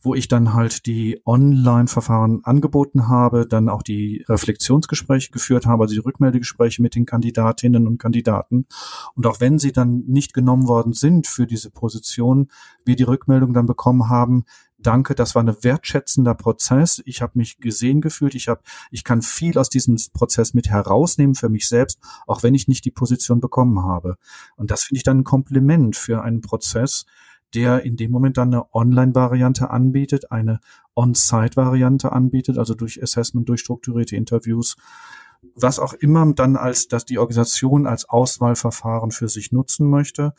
wo 0.00 0.14
ich 0.14 0.28
dann 0.28 0.54
halt 0.54 0.86
die 0.86 1.20
Online-Verfahren 1.26 2.40
angeboten 2.44 3.08
habe, 3.08 3.46
dann 3.46 3.68
auch 3.68 3.82
die 3.82 4.24
Reflexionsgespräche 4.28 5.32
geführt 5.32 5.66
habe, 5.66 5.84
also 5.84 5.94
die 5.94 6.00
Rückmeldegespräche 6.00 6.80
mit 6.82 6.94
den 6.94 7.06
Kandidatinnen 7.06 7.86
und 7.86 7.98
Kandidaten. 7.98 8.66
Und 9.14 9.26
auch 9.26 9.40
wenn 9.40 9.58
sie 9.58 9.72
dann 9.72 10.04
nicht 10.06 10.32
genommen 10.32 10.68
worden 10.68 10.92
sind 10.92 11.26
für 11.26 11.46
diese 11.46 11.70
Position, 11.70 12.48
wir 12.84 12.96
die 12.96 13.02
Rückmeldung 13.02 13.52
dann 13.52 13.66
bekommen 13.66 14.08
haben, 14.08 14.44
danke, 14.78 15.14
das 15.14 15.34
war 15.34 15.42
ein 15.42 15.62
wertschätzender 15.62 16.34
Prozess. 16.34 17.02
Ich 17.04 17.22
habe 17.22 17.32
mich 17.34 17.58
gesehen 17.58 18.00
gefühlt. 18.00 18.34
Ich 18.34 18.48
habe, 18.48 18.62
ich 18.90 19.04
kann 19.04 19.22
viel 19.22 19.58
aus 19.58 19.68
diesem 19.68 19.96
Prozess 20.12 20.54
mit 20.54 20.68
herausnehmen 20.68 21.34
für 21.34 21.48
mich 21.48 21.68
selbst, 21.68 21.98
auch 22.26 22.42
wenn 22.42 22.54
ich 22.54 22.68
nicht 22.68 22.84
die 22.84 22.90
Position 22.90 23.40
bekommen 23.40 23.82
habe. 23.82 24.16
Und 24.56 24.70
das 24.70 24.84
finde 24.84 24.98
ich 24.98 25.04
dann 25.04 25.20
ein 25.20 25.24
Kompliment 25.24 25.96
für 25.96 26.22
einen 26.22 26.40
Prozess, 26.40 27.06
der 27.54 27.84
in 27.84 27.96
dem 27.96 28.10
Moment 28.10 28.36
dann 28.36 28.52
eine 28.52 28.74
Online-Variante 28.74 29.70
anbietet, 29.70 30.30
eine 30.30 30.60
On-Site-Variante 30.94 32.12
anbietet, 32.12 32.58
also 32.58 32.74
durch 32.74 33.02
Assessment, 33.02 33.48
durch 33.48 33.60
strukturierte 33.60 34.16
Interviews, 34.16 34.76
was 35.54 35.78
auch 35.78 35.94
immer 35.94 36.30
dann 36.34 36.56
als, 36.56 36.88
dass 36.88 37.04
die 37.04 37.18
Organisation 37.18 37.86
als 37.86 38.08
Auswahlverfahren 38.08 39.12
für 39.12 39.28
sich 39.28 39.52
nutzen 39.52 39.88
möchte 39.88 40.34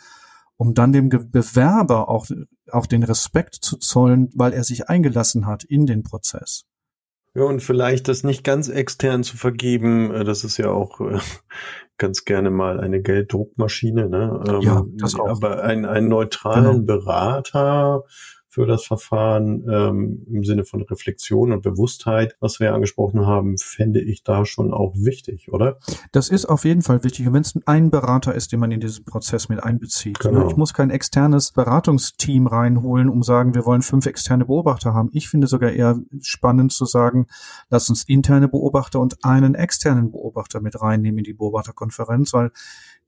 um 0.59 0.73
dann 0.73 0.91
dem 0.91 1.07
Bewerber 1.07 2.09
auch, 2.09 2.27
auch 2.69 2.85
den 2.85 3.03
Respekt 3.03 3.55
zu 3.55 3.77
zollen, 3.77 4.29
weil 4.35 4.51
er 4.51 4.65
sich 4.65 4.89
eingelassen 4.89 5.45
hat 5.45 5.63
in 5.63 5.85
den 5.85 6.03
Prozess. 6.03 6.65
Ja, 7.33 7.43
und 7.43 7.63
vielleicht 7.63 8.09
das 8.09 8.25
nicht 8.25 8.43
ganz 8.43 8.67
extern 8.67 9.23
zu 9.23 9.37
vergeben, 9.37 10.11
äh, 10.13 10.25
das 10.25 10.43
ist 10.43 10.57
ja 10.57 10.69
auch 10.69 10.99
äh, 10.99 11.19
ganz 11.97 12.25
gerne 12.25 12.49
mal 12.51 12.81
eine 12.81 13.01
Gelddruckmaschine, 13.01 14.09
ne? 14.09 14.43
Ähm, 14.49 14.61
ja, 14.61 14.83
das 14.95 15.15
auch. 15.15 15.29
Aber 15.29 15.63
einen, 15.63 15.85
einen 15.85 16.09
neutralen 16.09 16.85
genau. 16.85 16.99
Berater, 16.99 18.03
für 18.49 18.65
das 18.65 18.83
Verfahren 18.83 19.63
ähm, 19.69 20.25
im 20.27 20.43
Sinne 20.43 20.65
von 20.65 20.81
Reflexion 20.81 21.51
und 21.51 21.62
Bewusstheit, 21.62 22.35
was 22.39 22.59
wir 22.59 22.67
ja 22.67 22.73
angesprochen 22.73 23.27
haben, 23.27 23.59
fände 23.59 24.01
ich 24.01 24.23
da 24.23 24.43
schon 24.43 24.73
auch 24.73 24.95
wichtig, 24.95 25.53
oder? 25.53 25.77
Das 26.12 26.29
ist 26.29 26.45
auf 26.45 26.65
jeden 26.65 26.81
Fall 26.81 27.03
wichtig. 27.03 27.31
wenn 27.31 27.41
es 27.41 27.53
ein 27.67 27.91
Berater 27.91 28.33
ist, 28.33 28.51
den 28.51 28.59
man 28.59 28.71
in 28.71 28.79
diesen 28.79 29.05
Prozess 29.05 29.49
mit 29.49 29.63
einbezieht. 29.63 30.23
Ne? 30.23 30.31
Genau. 30.31 30.47
Ich 30.47 30.55
muss 30.55 30.73
kein 30.73 30.89
externes 30.89 31.51
Beratungsteam 31.51 32.47
reinholen, 32.47 33.07
um 33.07 33.21
sagen, 33.21 33.53
wir 33.53 33.67
wollen 33.67 33.83
fünf 33.83 34.07
externe 34.07 34.45
Beobachter 34.45 34.95
haben. 34.95 35.09
Ich 35.13 35.29
finde 35.29 35.45
sogar 35.45 35.71
eher 35.71 35.99
spannend 36.21 36.73
zu 36.73 36.85
sagen, 36.85 37.27
lass 37.69 37.88
uns 37.89 38.03
interne 38.03 38.47
Beobachter 38.47 38.99
und 38.99 39.23
einen 39.23 39.53
externen 39.53 40.12
Beobachter 40.12 40.59
mit 40.59 40.81
reinnehmen 40.81 41.19
in 41.19 41.23
die 41.23 41.33
Beobachterkonferenz, 41.33 42.33
weil 42.33 42.51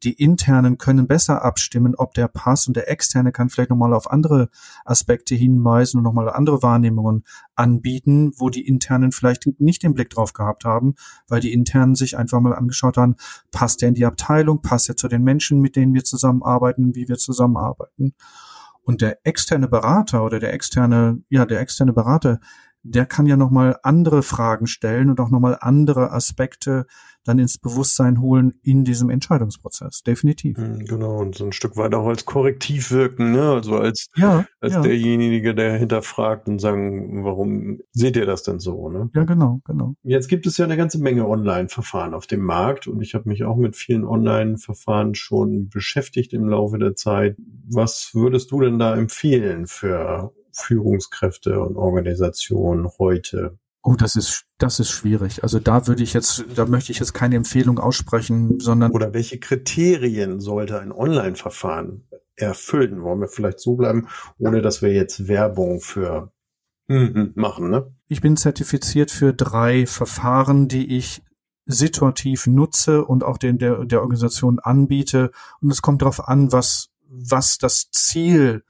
die 0.04 0.14
internen 0.14 0.78
können 0.78 1.08
besser 1.08 1.44
abstimmen, 1.44 1.96
ob 1.96 2.14
der 2.14 2.28
passt 2.28 2.68
und 2.68 2.76
der 2.76 2.90
externe 2.90 3.32
kann 3.32 3.50
vielleicht 3.50 3.70
nochmal 3.70 3.94
auf 3.94 4.10
andere 4.10 4.50
Aspekte 4.84 5.31
hinweisen 5.38 5.98
und 5.98 6.04
nochmal 6.04 6.30
andere 6.30 6.62
Wahrnehmungen 6.64 7.24
anbieten, 7.56 8.32
wo 8.38 8.50
die 8.50 8.68
internen 8.68 9.12
vielleicht 9.12 9.48
nicht 9.60 9.84
den 9.84 9.94
Blick 9.94 10.10
drauf 10.10 10.34
gehabt 10.34 10.66
haben, 10.66 10.96
weil 11.28 11.40
die 11.40 11.54
internen 11.54 11.96
sich 11.96 12.18
einfach 12.18 12.40
mal 12.40 12.56
angeschaut 12.56 12.98
haben, 12.98 13.16
passt 13.52 13.82
der 13.82 13.90
in 13.90 13.96
die 13.96 14.06
Abteilung, 14.06 14.62
passt 14.62 14.90
er 14.90 14.98
zu 14.98 15.08
den 15.08 15.24
Menschen, 15.24 15.62
mit 15.62 15.76
denen 15.76 15.94
wir 15.94 16.04
zusammenarbeiten, 16.04 16.96
wie 16.96 17.08
wir 17.08 17.18
zusammenarbeiten. 17.18 18.14
Und 18.84 19.02
der 19.02 19.20
externe 19.26 19.68
Berater 19.68 20.24
oder 20.26 20.40
der 20.40 20.54
externe, 20.54 21.22
ja, 21.30 21.46
der 21.46 21.60
externe 21.60 21.94
Berater, 21.94 22.40
der 22.84 23.06
kann 23.06 23.26
ja 23.26 23.38
nochmal 23.38 23.78
andere 23.84 24.24
Fragen 24.24 24.68
stellen 24.68 25.10
und 25.10 25.20
auch 25.20 25.30
nochmal 25.30 25.58
andere 25.60 26.12
Aspekte 26.12 26.86
dann 27.24 27.38
ins 27.38 27.58
Bewusstsein 27.58 28.20
holen 28.20 28.54
in 28.64 28.84
diesem 28.84 29.10
Entscheidungsprozess. 29.10 30.02
Definitiv. 30.02 30.58
Hm, 30.58 30.86
genau, 30.86 31.18
und 31.18 31.36
so 31.36 31.46
ein 31.46 31.52
Stück 31.52 31.78
weit 31.78 31.94
auch 31.94 32.08
als 32.08 32.26
Korrektiv 32.26 32.92
wirken, 32.92 33.32
ne? 33.32 33.52
Also 33.52 33.78
als, 33.78 34.08
ja, 34.16 34.46
als 34.60 34.74
ja. 34.74 34.82
derjenige, 34.82 35.54
der 35.54 35.78
hinterfragt 35.78 36.48
und 36.48 36.60
sagen, 36.60 37.24
warum 37.24 37.80
seht 37.92 38.16
ihr 38.16 38.26
das 38.26 38.44
denn 38.44 38.60
so, 38.60 38.90
ne? 38.90 39.10
Ja, 39.14 39.24
genau, 39.24 39.62
genau. 39.66 39.94
Jetzt 40.04 40.30
gibt 40.30 40.48
es 40.48 40.58
ja 40.58 40.66
eine 40.66 40.78
ganze 40.78 41.00
Menge 41.00 41.28
Online-Verfahren 41.28 42.14
auf 42.14 42.26
dem 42.26 42.42
Markt 42.42 42.88
und 42.88 43.02
ich 43.02 43.14
habe 43.14 43.30
mich 43.30 43.44
auch 43.44 43.58
mit 43.58 43.76
vielen 43.76 44.04
Online-Verfahren 44.04 45.14
schon 45.14 45.70
beschäftigt 45.70 46.34
im 46.34 46.50
Laufe 46.50 46.80
der 46.80 46.96
Zeit. 46.96 47.38
Was 47.70 48.12
würdest 48.14 48.52
du 48.52 48.62
denn 48.62 48.80
da 48.80 48.96
empfehlen 48.96 49.68
für 49.68 50.34
Führungskräfte 50.54 51.60
und 51.60 51.78
Organisationen 51.78 52.90
heute? 53.00 53.58
Oh, 53.84 53.96
das 53.96 54.16
ist, 54.16 54.46
das 54.58 54.80
ist 54.80 54.92
schwierig. 54.92 55.44
Also 55.44 55.60
da 55.60 55.88
würde 55.88 56.04
ich 56.04 56.14
jetzt, 56.14 56.46
da 56.56 56.66
möchte 56.66 56.92
ich 56.92 57.00
jetzt 57.00 57.14
keine 57.14 57.36
Empfehlung 57.36 57.80
aussprechen, 57.80 58.60
sondern. 58.60 58.92
Oder 58.92 59.14
welche 59.14 59.40
Kriterien 59.40 60.40
sollte 60.40 60.80
ein 60.80 60.92
Online-Verfahren 60.92 62.08
erfüllen? 62.36 63.02
Wollen 63.02 63.22
wir 63.22 63.28
vielleicht 63.28 63.60
so 63.60 63.76
bleiben, 63.76 64.08
ohne 64.38 64.62
dass 64.62 64.82
wir 64.82 64.94
jetzt 64.94 65.28
Werbung 65.28 65.80
für 65.80 66.32
machen, 66.88 67.70
ne? 67.70 67.94
Ich 68.08 68.20
bin 68.20 68.36
zertifiziert 68.36 69.12
für 69.12 69.34
drei 69.34 69.86
Verfahren, 69.86 70.68
die 70.68 70.98
ich 70.98 71.22
situativ 71.66 72.48
nutze 72.48 73.06
und 73.06 73.24
auch 73.24 73.38
den 73.38 73.58
der, 73.58 73.86
der 73.86 74.02
Organisation 74.02 74.60
anbiete. 74.60 75.32
Und 75.62 75.72
es 75.72 75.82
kommt 75.82 76.02
darauf 76.02 76.28
an, 76.28 76.52
was, 76.52 76.90
was 77.08 77.58
das 77.58 77.90
Ziel 77.92 78.64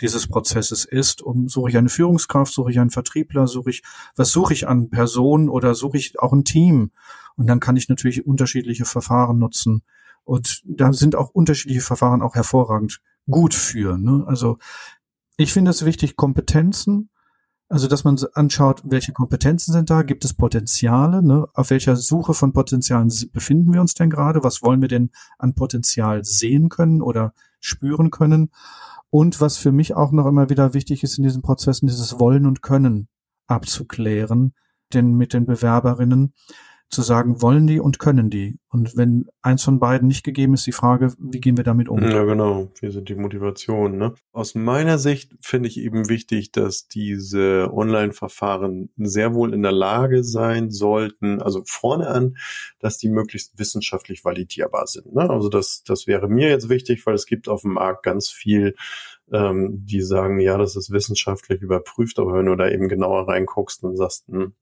dieses 0.00 0.26
Prozesses 0.26 0.84
ist. 0.84 1.22
Um, 1.22 1.48
suche 1.48 1.70
ich 1.70 1.76
eine 1.76 1.88
Führungskraft, 1.88 2.52
suche 2.52 2.70
ich 2.70 2.80
einen 2.80 2.90
Vertriebler, 2.90 3.46
suche 3.46 3.70
ich, 3.70 3.82
was 4.16 4.30
suche 4.30 4.52
ich 4.52 4.66
an 4.66 4.90
Personen 4.90 5.48
oder 5.48 5.74
suche 5.74 5.96
ich 5.96 6.18
auch 6.18 6.32
ein 6.32 6.44
Team? 6.44 6.90
Und 7.36 7.46
dann 7.46 7.60
kann 7.60 7.76
ich 7.76 7.88
natürlich 7.88 8.26
unterschiedliche 8.26 8.84
Verfahren 8.84 9.38
nutzen. 9.38 9.82
Und 10.24 10.62
da 10.64 10.92
sind 10.92 11.16
auch 11.16 11.30
unterschiedliche 11.30 11.80
Verfahren 11.80 12.22
auch 12.22 12.34
hervorragend 12.34 13.00
gut 13.28 13.54
für. 13.54 13.98
Ne? 13.98 14.24
Also 14.26 14.58
ich 15.36 15.52
finde 15.52 15.70
es 15.70 15.84
wichtig, 15.84 16.16
Kompetenzen, 16.16 17.10
also 17.68 17.88
dass 17.88 18.04
man 18.04 18.18
anschaut, 18.34 18.82
welche 18.84 19.12
Kompetenzen 19.12 19.72
sind 19.72 19.88
da, 19.88 20.02
gibt 20.02 20.24
es 20.24 20.34
Potenziale, 20.34 21.22
ne? 21.22 21.48
auf 21.54 21.70
welcher 21.70 21.96
Suche 21.96 22.34
von 22.34 22.52
Potenzialen 22.52 23.10
befinden 23.32 23.72
wir 23.72 23.80
uns 23.80 23.94
denn 23.94 24.10
gerade, 24.10 24.44
was 24.44 24.62
wollen 24.62 24.82
wir 24.82 24.88
denn 24.88 25.10
an 25.38 25.54
Potenzial 25.54 26.24
sehen 26.24 26.68
können 26.68 27.00
oder 27.00 27.32
spüren 27.64 28.10
können. 28.10 28.50
Und 29.10 29.40
was 29.40 29.56
für 29.56 29.72
mich 29.72 29.94
auch 29.94 30.12
noch 30.12 30.26
immer 30.26 30.50
wieder 30.50 30.74
wichtig 30.74 31.02
ist 31.02 31.18
in 31.18 31.24
diesen 31.24 31.42
Prozessen, 31.42 31.86
dieses 31.86 32.18
Wollen 32.18 32.46
und 32.46 32.62
Können 32.62 33.08
abzuklären, 33.46 34.54
denn 34.92 35.14
mit 35.14 35.32
den 35.32 35.46
Bewerberinnen 35.46 36.34
zu 36.92 37.02
sagen, 37.02 37.40
wollen 37.40 37.66
die 37.66 37.80
und 37.80 37.98
können 37.98 38.28
die. 38.28 38.58
Und 38.68 38.96
wenn 38.96 39.26
eins 39.40 39.64
von 39.64 39.80
beiden 39.80 40.08
nicht 40.08 40.24
gegeben 40.24 40.54
ist, 40.54 40.66
die 40.66 40.72
Frage, 40.72 41.14
wie 41.18 41.40
gehen 41.40 41.56
wir 41.56 41.64
damit 41.64 41.88
um? 41.88 42.02
Ja, 42.02 42.24
genau. 42.24 42.70
Wie 42.80 42.90
sind 42.90 43.08
die 43.08 43.14
Motivationen? 43.14 43.98
Ne? 43.98 44.14
Aus 44.32 44.54
meiner 44.54 44.98
Sicht 44.98 45.32
finde 45.40 45.68
ich 45.68 45.78
eben 45.78 46.08
wichtig, 46.08 46.52
dass 46.52 46.88
diese 46.88 47.70
Online-Verfahren 47.72 48.90
sehr 48.96 49.34
wohl 49.34 49.54
in 49.54 49.62
der 49.62 49.72
Lage 49.72 50.22
sein 50.22 50.70
sollten, 50.70 51.40
also 51.40 51.62
vorne 51.66 52.08
an, 52.08 52.36
dass 52.78 52.98
die 52.98 53.08
möglichst 53.08 53.58
wissenschaftlich 53.58 54.24
validierbar 54.24 54.86
sind. 54.86 55.14
Ne? 55.14 55.28
Also 55.28 55.48
das, 55.48 55.82
das 55.84 56.06
wäre 56.06 56.28
mir 56.28 56.48
jetzt 56.48 56.68
wichtig, 56.68 57.04
weil 57.06 57.14
es 57.14 57.26
gibt 57.26 57.48
auf 57.48 57.62
dem 57.62 57.72
Markt 57.72 58.02
ganz 58.02 58.28
viel 58.30 58.74
ähm, 59.32 59.84
die 59.86 60.02
sagen, 60.02 60.40
ja, 60.40 60.58
das 60.58 60.76
ist 60.76 60.90
wissenschaftlich 60.90 61.62
überprüft, 61.62 62.18
aber 62.18 62.34
wenn 62.34 62.46
du 62.46 62.56
da 62.56 62.68
eben 62.68 62.88
genauer 62.88 63.28
reinguckst 63.28 63.82
und 63.84 63.96
sagst, 63.96 64.26
hm, 64.28 64.54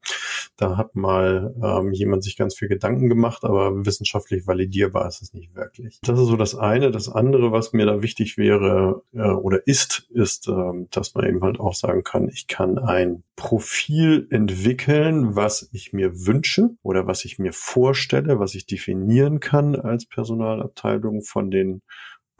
da 0.56 0.76
hat 0.76 0.94
mal 0.94 1.54
ähm, 1.62 1.92
jemand 1.92 2.22
sich 2.22 2.36
ganz 2.36 2.54
viel 2.54 2.68
Gedanken 2.68 3.08
gemacht, 3.08 3.44
aber 3.44 3.84
wissenschaftlich 3.84 4.46
validierbar 4.46 5.08
ist 5.08 5.22
es 5.22 5.32
nicht 5.32 5.54
wirklich. 5.54 5.98
Das 6.02 6.18
ist 6.18 6.26
so 6.26 6.36
das 6.36 6.54
eine. 6.54 6.90
Das 6.90 7.08
andere, 7.08 7.52
was 7.52 7.72
mir 7.72 7.86
da 7.86 8.02
wichtig 8.02 8.36
wäre 8.36 9.02
äh, 9.12 9.30
oder 9.30 9.66
ist, 9.66 10.08
ist, 10.10 10.48
ähm, 10.48 10.88
dass 10.90 11.14
man 11.14 11.26
eben 11.26 11.42
halt 11.42 11.58
auch 11.58 11.74
sagen 11.74 12.02
kann, 12.02 12.28
ich 12.28 12.46
kann 12.46 12.78
ein 12.78 13.22
Profil 13.36 14.26
entwickeln, 14.30 15.34
was 15.34 15.70
ich 15.72 15.92
mir 15.92 16.26
wünsche 16.26 16.70
oder 16.82 17.06
was 17.06 17.24
ich 17.24 17.38
mir 17.38 17.52
vorstelle, 17.52 18.38
was 18.38 18.54
ich 18.54 18.66
definieren 18.66 19.40
kann 19.40 19.76
als 19.76 20.06
Personalabteilung 20.06 21.22
von 21.22 21.50
den 21.50 21.82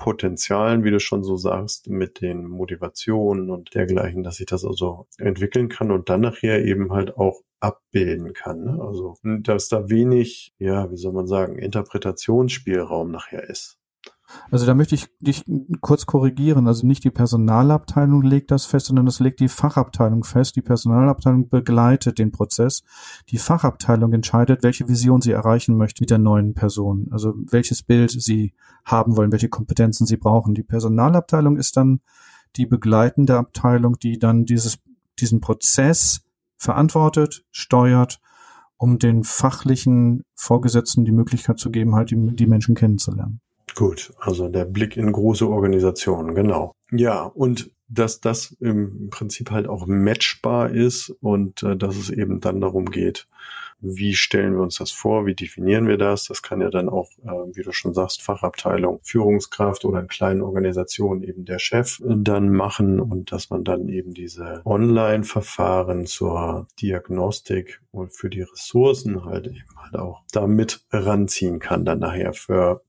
Potenzialen, 0.01 0.83
wie 0.83 0.91
du 0.91 0.99
schon 0.99 1.23
so 1.23 1.37
sagst, 1.37 1.89
mit 1.89 2.21
den 2.23 2.49
Motivationen 2.49 3.51
und 3.51 3.75
dergleichen, 3.75 4.25
dass 4.25 4.41
ich 4.41 4.47
das 4.47 4.65
also 4.65 5.07
entwickeln 5.19 5.69
kann 5.69 5.93
und 5.93 6.09
dann 6.09 6.23
nachher 6.23 6.65
eben 6.65 6.91
halt 6.93 7.17
auch 7.17 7.43
abbilden 7.61 8.33
kann. 8.33 8.65
Ne? 8.65 8.79
Also, 8.81 9.15
dass 9.23 9.69
da 9.69 9.89
wenig, 9.89 10.55
ja, 10.59 10.91
wie 10.91 10.97
soll 10.97 11.13
man 11.13 11.27
sagen, 11.27 11.59
Interpretationsspielraum 11.59 13.11
nachher 13.11 13.49
ist. 13.49 13.80
Also 14.51 14.67
da 14.67 14.75
möchte 14.75 14.95
ich 14.95 15.09
dich 15.21 15.45
kurz 15.81 16.07
korrigieren. 16.07 16.67
Also 16.67 16.87
nicht 16.87 17.05
die 17.05 17.11
Personalabteilung 17.11 18.23
legt 18.23 18.51
das 18.51 18.67
fest, 18.67 18.87
sondern 18.87 19.07
das 19.07 19.21
legt 19.21 19.41
die 19.41 19.49
Fachabteilung 19.49 20.25
fest. 20.25 20.57
Die 20.57 20.63
Personalabteilung 20.63 21.49
begleitet 21.49 22.19
den 22.19 22.33
Prozess. 22.33 22.83
Die 23.29 23.39
Fachabteilung 23.39 24.13
entscheidet, 24.13 24.63
welche 24.63 24.89
Vision 24.89 25.21
sie 25.21 25.33
erreichen 25.33 25.77
möchte 25.77 26.03
mit 26.03 26.11
der 26.11 26.19
neuen 26.19 26.55
Person. 26.55 27.09
Also 27.11 27.35
welches 27.51 27.83
Bild 27.83 28.11
sie 28.11 28.55
haben 28.85 29.17
wollen, 29.17 29.33
welche 29.33 29.49
Kompetenzen 29.49 30.07
sie 30.07 30.17
brauchen. 30.17 30.55
Die 30.55 30.63
Personalabteilung 30.63 31.57
ist 31.57 31.77
dann 31.77 32.01
die 32.57 32.67
begleitende 32.67 33.39
Abteilung, 33.39 33.99
die 33.99 34.19
dann 34.19 34.45
dieses, 34.45 34.79
diesen 35.19 35.41
Prozess 35.41 36.23
verantwortet, 36.57 37.45
steuert, 37.51 38.21
um 38.77 38.99
den 38.99 39.25
fachlichen 39.25 40.25
Vorgesetzten 40.35 41.05
die 41.05 41.13
Möglichkeit 41.13 41.59
zu 41.59 41.71
geben, 41.71 41.95
halt 41.95 42.11
die, 42.11 42.35
die 42.35 42.47
Menschen 42.47 42.75
kennenzulernen. 42.75 43.41
Gut, 43.75 44.13
also 44.19 44.49
der 44.49 44.65
Blick 44.65 44.97
in 44.97 45.13
große 45.13 45.49
Organisationen, 45.49 46.35
genau. 46.35 46.75
Ja, 46.91 47.23
und 47.23 47.71
dass 47.89 48.21
das 48.21 48.53
im 48.61 49.11
Prinzip 49.11 49.51
halt 49.51 49.69
auch 49.69 49.87
matchbar 49.87 50.71
ist 50.71 51.11
und 51.21 51.63
äh, 51.63 51.77
dass 51.77 51.97
es 51.97 52.11
eben 52.11 52.41
dann 52.41 52.61
darum 52.61 52.91
geht, 52.91 53.27
wie 53.81 54.15
stellen 54.15 54.55
wir 54.55 54.63
uns 54.63 54.77
das 54.77 54.91
vor, 54.91 55.27
wie 55.27 55.35
definieren 55.35 55.89
wir 55.89 55.97
das. 55.97 56.25
Das 56.25 56.43
kann 56.43 56.61
ja 56.61 56.71
dann 56.71 56.89
auch, 56.89 57.09
äh, 57.25 57.57
wie 57.57 57.63
du 57.63 57.73
schon 57.73 57.95
sagst, 57.95 58.23
Fachabteilung, 58.23 59.01
Führungskraft 59.03 59.85
oder 59.85 60.01
in 60.01 60.07
kleinen 60.07 60.43
Organisationen 60.43 61.23
eben 61.23 61.45
der 61.45 61.59
Chef 61.59 62.01
dann 62.05 62.53
machen 62.53 63.01
und 63.01 63.33
dass 63.33 63.51
man 63.51 63.65
dann 63.65 63.89
eben 63.89 64.13
diese 64.13 64.61
Online-Verfahren 64.65 66.07
zur 66.07 66.69
Diagnostik 66.81 67.81
und 67.91 68.13
für 68.15 68.29
die 68.29 68.43
Ressourcen 68.43 69.25
halt 69.25 69.47
eben 69.47 69.77
halt 69.77 69.97
auch 69.97 70.23
damit 70.33 70.85
ranziehen 70.91 71.59
kann, 71.59 71.85
dann 71.85 72.01
nachher 72.01 72.35
für 72.35 72.83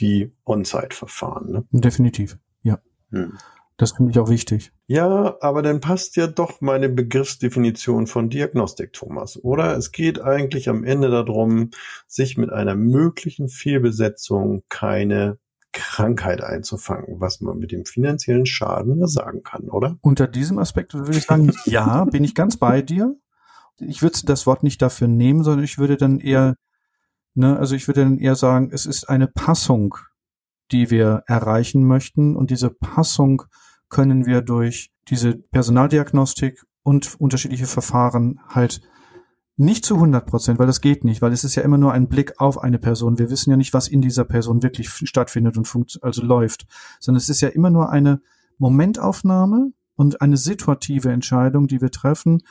die 0.00 0.32
On-Site-Verfahren. 0.44 1.50
Ne? 1.50 1.64
Definitiv, 1.70 2.38
ja. 2.62 2.78
Hm. 3.10 3.38
Das 3.78 3.92
finde 3.92 4.10
ich 4.10 4.18
auch 4.18 4.28
wichtig. 4.28 4.72
Ja, 4.88 5.36
aber 5.40 5.62
dann 5.62 5.80
passt 5.80 6.16
ja 6.16 6.26
doch 6.26 6.60
meine 6.60 6.88
Begriffsdefinition 6.88 8.08
von 8.08 8.28
Diagnostik, 8.28 8.92
Thomas, 8.92 9.42
oder? 9.42 9.76
Es 9.76 9.92
geht 9.92 10.20
eigentlich 10.20 10.68
am 10.68 10.82
Ende 10.82 11.10
darum, 11.10 11.70
sich 12.08 12.36
mit 12.36 12.50
einer 12.50 12.74
möglichen 12.74 13.48
Fehlbesetzung 13.48 14.64
keine 14.68 15.38
Krankheit 15.72 16.42
einzufangen, 16.42 17.20
was 17.20 17.40
man 17.40 17.58
mit 17.58 17.70
dem 17.70 17.84
finanziellen 17.84 18.46
Schaden 18.46 18.98
ja 18.98 19.06
sagen 19.06 19.44
kann, 19.44 19.68
oder? 19.68 19.96
Unter 20.00 20.26
diesem 20.26 20.58
Aspekt 20.58 20.94
würde 20.94 21.16
ich 21.16 21.26
sagen, 21.26 21.52
ja, 21.64 22.04
bin 22.04 22.24
ich 22.24 22.34
ganz 22.34 22.56
bei 22.56 22.82
dir. 22.82 23.14
Ich 23.78 24.02
würde 24.02 24.18
das 24.24 24.44
Wort 24.46 24.64
nicht 24.64 24.82
dafür 24.82 25.06
nehmen, 25.06 25.44
sondern 25.44 25.64
ich 25.64 25.78
würde 25.78 25.96
dann 25.96 26.18
eher 26.18 26.56
Ne? 27.38 27.56
Also 27.56 27.76
ich 27.76 27.86
würde 27.86 28.02
dann 28.02 28.18
eher 28.18 28.34
sagen, 28.34 28.70
es 28.72 28.84
ist 28.84 29.08
eine 29.08 29.28
Passung, 29.28 29.94
die 30.72 30.90
wir 30.90 31.22
erreichen 31.26 31.86
möchten. 31.86 32.34
Und 32.34 32.50
diese 32.50 32.68
Passung 32.68 33.44
können 33.88 34.26
wir 34.26 34.42
durch 34.42 34.90
diese 35.08 35.36
Personaldiagnostik 35.36 36.64
und 36.82 37.14
unterschiedliche 37.20 37.66
Verfahren 37.66 38.40
halt 38.48 38.80
nicht 39.56 39.84
zu 39.84 39.94
100 39.94 40.26
Prozent, 40.26 40.58
weil 40.58 40.66
das 40.66 40.80
geht 40.80 41.04
nicht, 41.04 41.22
weil 41.22 41.32
es 41.32 41.44
ist 41.44 41.54
ja 41.54 41.62
immer 41.62 41.78
nur 41.78 41.92
ein 41.92 42.08
Blick 42.08 42.40
auf 42.40 42.58
eine 42.58 42.78
Person. 42.80 43.18
Wir 43.18 43.30
wissen 43.30 43.50
ja 43.50 43.56
nicht, 43.56 43.72
was 43.72 43.86
in 43.86 44.02
dieser 44.02 44.24
Person 44.24 44.64
wirklich 44.64 44.88
stattfindet 44.88 45.56
und 45.56 45.66
funkt, 45.66 45.98
also 46.02 46.22
läuft, 46.22 46.66
sondern 46.98 47.18
es 47.18 47.28
ist 47.28 47.40
ja 47.40 47.48
immer 47.48 47.70
nur 47.70 47.90
eine 47.90 48.20
Momentaufnahme 48.58 49.72
und 49.94 50.20
eine 50.20 50.36
situative 50.36 51.10
Entscheidung, 51.10 51.68
die 51.68 51.80
wir 51.80 51.90
treffen 51.90 52.42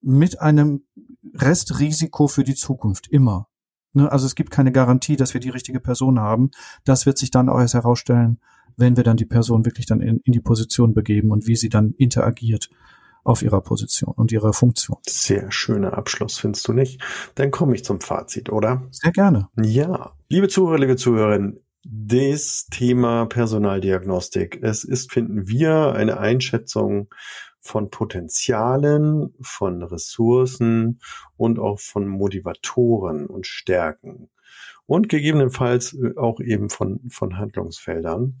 mit 0.00 0.40
einem 0.40 0.84
Restrisiko 1.34 2.26
für 2.26 2.44
die 2.44 2.54
Zukunft 2.54 3.08
immer. 3.08 3.48
Ne? 3.98 4.10
Also 4.10 4.26
es 4.26 4.34
gibt 4.34 4.50
keine 4.50 4.72
Garantie, 4.72 5.16
dass 5.16 5.34
wir 5.34 5.40
die 5.40 5.50
richtige 5.50 5.80
Person 5.80 6.20
haben. 6.20 6.50
Das 6.84 7.04
wird 7.04 7.18
sich 7.18 7.30
dann 7.30 7.48
auch 7.48 7.58
erst 7.58 7.74
herausstellen, 7.74 8.38
wenn 8.76 8.96
wir 8.96 9.04
dann 9.04 9.16
die 9.16 9.26
Person 9.26 9.64
wirklich 9.66 9.86
dann 9.86 10.00
in, 10.00 10.20
in 10.24 10.32
die 10.32 10.40
Position 10.40 10.94
begeben 10.94 11.30
und 11.32 11.46
wie 11.46 11.56
sie 11.56 11.68
dann 11.68 11.92
interagiert 11.98 12.70
auf 13.24 13.42
ihrer 13.42 13.60
Position 13.60 14.14
und 14.14 14.32
ihrer 14.32 14.52
Funktion. 14.52 14.98
Sehr 15.06 15.50
schöner 15.50 15.98
Abschluss, 15.98 16.38
findest 16.38 16.66
du 16.68 16.72
nicht? 16.72 17.02
Dann 17.34 17.50
komme 17.50 17.74
ich 17.74 17.84
zum 17.84 18.00
Fazit, 18.00 18.50
oder? 18.50 18.86
Sehr 18.90 19.12
gerne. 19.12 19.48
Ja. 19.60 20.12
Liebe 20.28 20.48
Zuhörer, 20.48 20.78
liebe 20.78 20.96
Zuhörerinnen, 20.96 21.60
das 21.84 22.66
Thema 22.70 23.26
Personaldiagnostik. 23.26 24.60
Es 24.62 24.84
ist, 24.84 25.12
finden 25.12 25.48
wir, 25.48 25.92
eine 25.94 26.18
Einschätzung 26.18 27.08
von 27.68 27.90
Potenzialen, 27.90 29.34
von 29.40 29.82
Ressourcen 29.82 31.00
und 31.36 31.58
auch 31.58 31.78
von 31.78 32.08
Motivatoren 32.08 33.26
und 33.26 33.46
Stärken 33.46 34.30
und 34.86 35.10
gegebenenfalls 35.10 35.92
äh, 35.92 36.16
auch 36.16 36.40
eben 36.40 36.70
von, 36.70 37.00
von 37.10 37.36
Handlungsfeldern. 37.36 38.40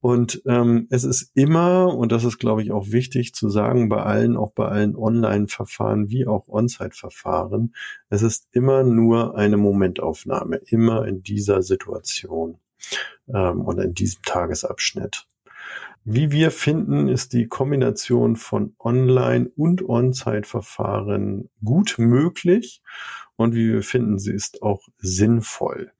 Und 0.00 0.42
ähm, 0.46 0.88
es 0.90 1.04
ist 1.04 1.30
immer, 1.34 1.96
und 1.96 2.12
das 2.12 2.24
ist, 2.24 2.38
glaube 2.38 2.62
ich, 2.62 2.72
auch 2.72 2.90
wichtig 2.90 3.34
zu 3.34 3.48
sagen, 3.48 3.88
bei 3.88 4.02
allen, 4.02 4.36
auch 4.36 4.52
bei 4.52 4.66
allen 4.66 4.96
Online-Verfahren 4.96 6.10
wie 6.10 6.26
auch 6.26 6.48
On-Site-Verfahren, 6.48 7.74
es 8.10 8.22
ist 8.22 8.48
immer 8.50 8.82
nur 8.82 9.36
eine 9.36 9.56
Momentaufnahme, 9.56 10.56
immer 10.56 11.06
in 11.06 11.22
dieser 11.22 11.62
Situation 11.62 12.58
ähm, 13.32 13.60
und 13.60 13.78
in 13.78 13.94
diesem 13.94 14.22
Tagesabschnitt. 14.24 15.26
Wie 16.04 16.32
wir 16.32 16.50
finden, 16.50 17.08
ist 17.08 17.32
die 17.32 17.46
Kombination 17.46 18.36
von 18.36 18.74
Online- 18.80 19.50
und 19.54 19.88
On-Site-Verfahren 19.88 21.48
gut 21.64 21.94
möglich 21.98 22.82
und 23.36 23.54
wie 23.54 23.72
wir 23.72 23.82
finden, 23.82 24.18
sie 24.18 24.32
ist 24.32 24.62
auch 24.62 24.82
sinnvoll. 24.98 25.92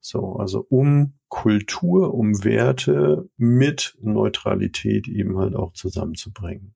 So, 0.00 0.34
also 0.34 0.66
um 0.68 1.14
Kultur, 1.28 2.14
um 2.14 2.42
Werte 2.44 3.28
mit 3.36 3.96
Neutralität 4.00 5.06
eben 5.06 5.38
halt 5.38 5.54
auch 5.54 5.72
zusammenzubringen 5.72 6.74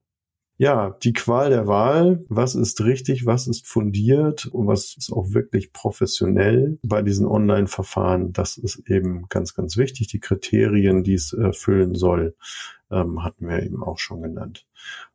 ja, 0.59 0.97
die 1.05 1.13
Qual 1.13 1.51
der 1.51 1.69
Wahl, 1.69 2.25
was 2.29 2.57
ist 2.57 2.81
richtig, 2.81 3.27
was 3.27 3.47
ist 3.47 3.69
fundiert 3.69 4.47
und 4.47 4.67
was 4.67 4.97
ist 4.97 5.13
auch 5.13 5.33
wirklich 5.33 5.73
professionell 5.73 6.81
bei 6.83 7.01
diesen 7.01 7.29
Online-Verfahren, 7.29 8.33
das 8.33 8.59
ist 8.59 8.83
eben 8.91 9.29
ganz, 9.29 9.55
ganz 9.55 9.77
wichtig. 9.77 10.09
Die 10.09 10.19
Kriterien, 10.19 11.05
die 11.05 11.15
es 11.15 11.33
erfüllen 11.33 11.95
soll, 11.95 12.35
ähm, 12.91 13.23
hatten 13.23 13.49
wir 13.49 13.63
eben 13.63 13.85
auch 13.85 13.99
schon 13.99 14.21
genannt. 14.21 14.67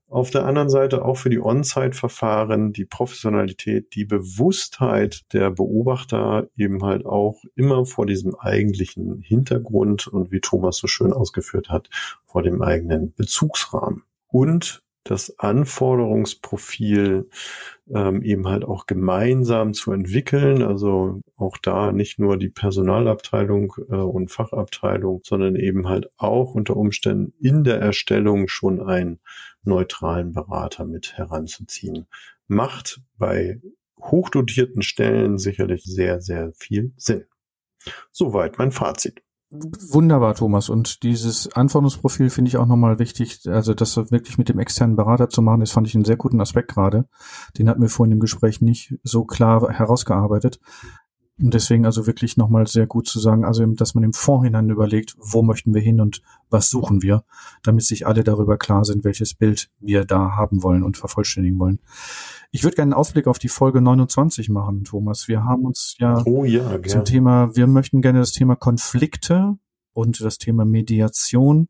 Auf 0.08 0.30
der 0.30 0.46
anderen 0.46 0.70
Seite 0.70 1.04
auch 1.04 1.18
für 1.18 1.30
die 1.30 1.42
On-Site-Verfahren 1.42 2.72
die 2.72 2.86
Professionalität, 2.86 3.96
die 3.96 4.06
Bewusstheit 4.06 5.26
der 5.34 5.50
Beobachter 5.50 6.48
eben 6.56 6.84
halt 6.84 7.06
auch 7.06 7.44
immer 7.56 7.86
vor 7.86 8.06
diesem 8.06 8.36
eigentlichen 8.36 9.22
Hintergrund 9.22 10.08
und 10.08 10.32
wie 10.32 10.40
Thomas 10.40 10.78
so 10.78 10.88
schön 10.88 11.12
ausgeführt 11.12 11.68
hat, 11.70 11.90
vor 12.28 12.44
dem 12.44 12.62
eigenen 12.62 13.14
Bezugsrahmen. 13.14 14.04
Und 14.28 14.83
das 15.04 15.38
Anforderungsprofil 15.38 17.30
ähm, 17.94 18.22
eben 18.22 18.48
halt 18.48 18.64
auch 18.64 18.86
gemeinsam 18.86 19.74
zu 19.74 19.92
entwickeln. 19.92 20.62
Also 20.62 21.22
auch 21.36 21.58
da 21.58 21.92
nicht 21.92 22.20
nur 22.20 22.38
die 22.38 22.50
Personalabteilung 22.50 23.74
äh, 23.90 23.96
und 23.96 24.32
Fachabteilung, 24.32 25.22
sondern 25.24 25.56
eben 25.56 25.88
halt 25.88 26.10
auch 26.18 26.56
unter 26.56 26.78
Umständen 26.78 27.34
in 27.40 27.64
der 27.64 27.80
Erstellung 27.80 28.48
schon 28.48 28.82
einen 28.82 29.20
neutralen 29.64 30.32
Berater 30.32 30.86
mit 30.86 31.18
heranzuziehen. 31.18 32.08
Macht 32.48 33.02
bei 33.18 33.62
hochdotierten 34.00 34.82
Stellen 34.82 35.38
sicherlich 35.38 35.84
sehr, 35.84 36.22
sehr 36.22 36.52
viel 36.54 36.94
Sinn. 36.98 37.26
Soweit 38.12 38.58
mein 38.58 38.72
Fazit. 38.72 39.22
Wunderbar, 39.54 40.34
Thomas. 40.34 40.70
Und 40.70 41.04
dieses 41.04 41.54
Anforderungsprofil 41.54 42.30
finde 42.30 42.50
ich 42.50 42.58
auch 42.58 42.66
nochmal 42.66 42.98
wichtig. 42.98 43.42
Also 43.48 43.74
das 43.74 43.96
wirklich 43.98 44.38
mit 44.38 44.50
dem 44.50 44.60
externen 44.60 44.96
Berater 44.96 45.30
zu 45.30 45.42
machen, 45.42 45.60
das 45.60 45.72
fand 45.72 45.88
ich 45.88 45.96
einen 45.96 46.06
sehr 46.06 46.18
guten 46.18 46.42
Aspekt 46.42 46.72
gerade. 46.72 47.06
Den 47.58 47.70
hatten 47.70 47.82
wir 47.82 47.90
vorhin 47.90 48.14
im 48.14 48.20
Gespräch 48.20 48.62
nicht 48.62 48.96
so 49.04 49.26
klar 49.26 49.70
herausgearbeitet. 49.70 50.60
Und 51.42 51.56
deswegen 51.56 51.86
also 51.86 52.06
wirklich 52.06 52.38
nochmal 52.38 52.68
sehr 52.68 52.86
gut 52.86 53.08
zu 53.08 53.20
sagen, 53.20 53.44
also 53.44 53.66
dass 53.66 53.96
man 53.96 54.04
im 54.04 54.14
Vorhinein 54.14 54.70
überlegt, 54.70 55.16
wo 55.18 55.42
möchten 55.42 55.74
wir 55.74 55.82
hin 55.82 56.00
und 56.00 56.22
was 56.52 56.70
suchen 56.70 57.02
wir, 57.02 57.24
damit 57.64 57.84
sich 57.86 58.06
alle 58.06 58.24
darüber 58.24 58.58
klar 58.58 58.86
sind, 58.86 59.04
welches 59.04 59.34
Bild 59.34 59.72
wir 59.80 60.06
da 60.06 60.36
haben 60.36 60.62
wollen 60.62 60.84
und 60.84 60.96
vervollständigen 60.96 61.58
wollen. 61.58 61.80
Ich 62.52 62.64
würde 62.64 62.76
gerne 62.76 62.94
einen 62.94 63.00
Ausblick 63.00 63.26
auf 63.26 63.40
die 63.40 63.50
Folge 63.50 63.82
29 63.82 64.50
machen, 64.50 64.84
Thomas. 64.84 65.28
Wir 65.28 65.44
haben 65.44 65.66
uns 65.66 65.96
ja, 65.98 66.22
oh 66.26 66.46
ja 66.46 66.82
zum 66.84 67.04
Thema, 67.04 67.56
wir 67.56 67.66
möchten 67.66 68.04
gerne 68.04 68.20
das 68.20 68.32
Thema 68.32 68.56
Konflikte 68.56 69.58
und 69.94 70.22
das 70.22 70.38
Thema 70.38 70.66
Mediation 70.66 71.68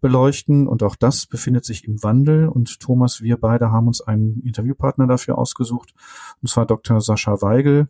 beleuchten 0.00 0.66
und 0.66 0.82
auch 0.82 0.96
das 0.96 1.26
befindet 1.26 1.66
sich 1.66 1.84
im 1.84 2.02
Wandel 2.02 2.48
und 2.48 2.80
Thomas, 2.80 3.20
wir 3.20 3.36
beide 3.36 3.70
haben 3.70 3.86
uns 3.86 4.00
einen 4.00 4.40
Interviewpartner 4.40 5.06
dafür 5.06 5.38
ausgesucht 5.38 5.94
und 6.42 6.48
zwar 6.48 6.66
Dr. 6.66 7.00
Sascha 7.00 7.40
Weigel 7.40 7.88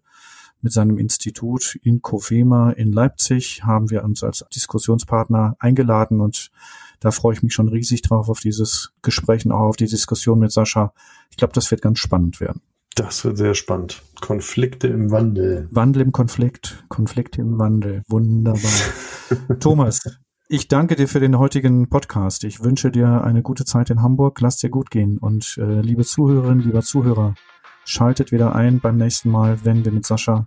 mit 0.62 0.72
seinem 0.72 0.98
Institut 0.98 1.78
in 1.82 2.02
Covema 2.02 2.70
in 2.70 2.92
Leipzig 2.92 3.64
haben 3.64 3.90
wir 3.90 4.04
uns 4.04 4.22
als 4.22 4.44
Diskussionspartner 4.54 5.56
eingeladen 5.58 6.20
und 6.20 6.50
da 7.00 7.10
freue 7.10 7.34
ich 7.34 7.42
mich 7.42 7.52
schon 7.52 7.68
riesig 7.68 8.02
drauf 8.02 8.28
auf 8.28 8.40
dieses 8.40 8.92
Gespräch 9.02 9.44
und 9.44 9.52
auch 9.52 9.68
auf 9.68 9.76
die 9.76 9.86
Diskussion 9.86 10.38
mit 10.38 10.52
Sascha. 10.52 10.94
Ich 11.30 11.36
glaube, 11.36 11.52
das 11.52 11.70
wird 11.70 11.82
ganz 11.82 11.98
spannend 11.98 12.40
werden. 12.40 12.62
Das 12.94 13.24
wird 13.24 13.38
sehr 13.38 13.54
spannend. 13.54 14.02
Konflikte 14.20 14.86
im 14.86 15.10
Wandel. 15.10 15.66
Wandel 15.70 16.02
im 16.02 16.12
Konflikt, 16.12 16.84
Konflikte 16.88 17.40
im 17.40 17.58
Wandel. 17.58 18.02
Wunderbar. 18.06 18.70
Thomas, 19.60 20.00
ich 20.48 20.68
danke 20.68 20.94
dir 20.94 21.08
für 21.08 21.18
den 21.18 21.38
heutigen 21.38 21.88
Podcast. 21.88 22.44
Ich 22.44 22.62
wünsche 22.62 22.90
dir 22.90 23.24
eine 23.24 23.42
gute 23.42 23.64
Zeit 23.64 23.88
in 23.88 24.02
Hamburg. 24.02 24.38
Lass 24.42 24.58
dir 24.58 24.68
gut 24.68 24.90
gehen. 24.90 25.16
Und 25.16 25.56
äh, 25.58 25.80
liebe 25.80 26.04
Zuhörerinnen, 26.04 26.62
lieber 26.62 26.82
Zuhörer, 26.82 27.34
Schaltet 27.84 28.32
wieder 28.32 28.54
ein 28.54 28.80
beim 28.80 28.96
nächsten 28.96 29.30
Mal, 29.30 29.58
wenn 29.64 29.84
wir 29.84 29.92
mit 29.92 30.06
Sascha 30.06 30.46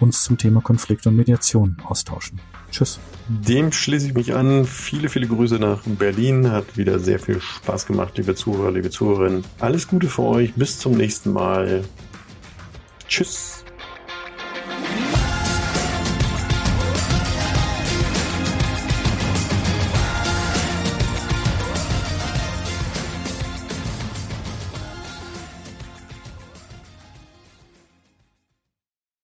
uns 0.00 0.24
zum 0.24 0.38
Thema 0.38 0.60
Konflikt 0.60 1.06
und 1.06 1.16
Mediation 1.16 1.76
austauschen. 1.84 2.40
Tschüss. 2.70 2.98
Dem 3.28 3.70
schließe 3.70 4.08
ich 4.08 4.14
mich 4.14 4.34
an. 4.34 4.64
Viele, 4.64 5.08
viele 5.08 5.26
Grüße 5.26 5.56
nach 5.58 5.82
Berlin. 5.84 6.50
Hat 6.50 6.76
wieder 6.76 6.98
sehr 6.98 7.18
viel 7.18 7.40
Spaß 7.40 7.86
gemacht, 7.86 8.16
liebe 8.16 8.34
Zuhörer, 8.34 8.72
liebe 8.72 8.90
Zuhörerinnen. 8.90 9.44
Alles 9.60 9.86
Gute 9.86 10.08
für 10.08 10.22
euch. 10.22 10.54
Bis 10.54 10.78
zum 10.78 10.94
nächsten 10.94 11.32
Mal. 11.32 11.84
Tschüss. 13.06 13.61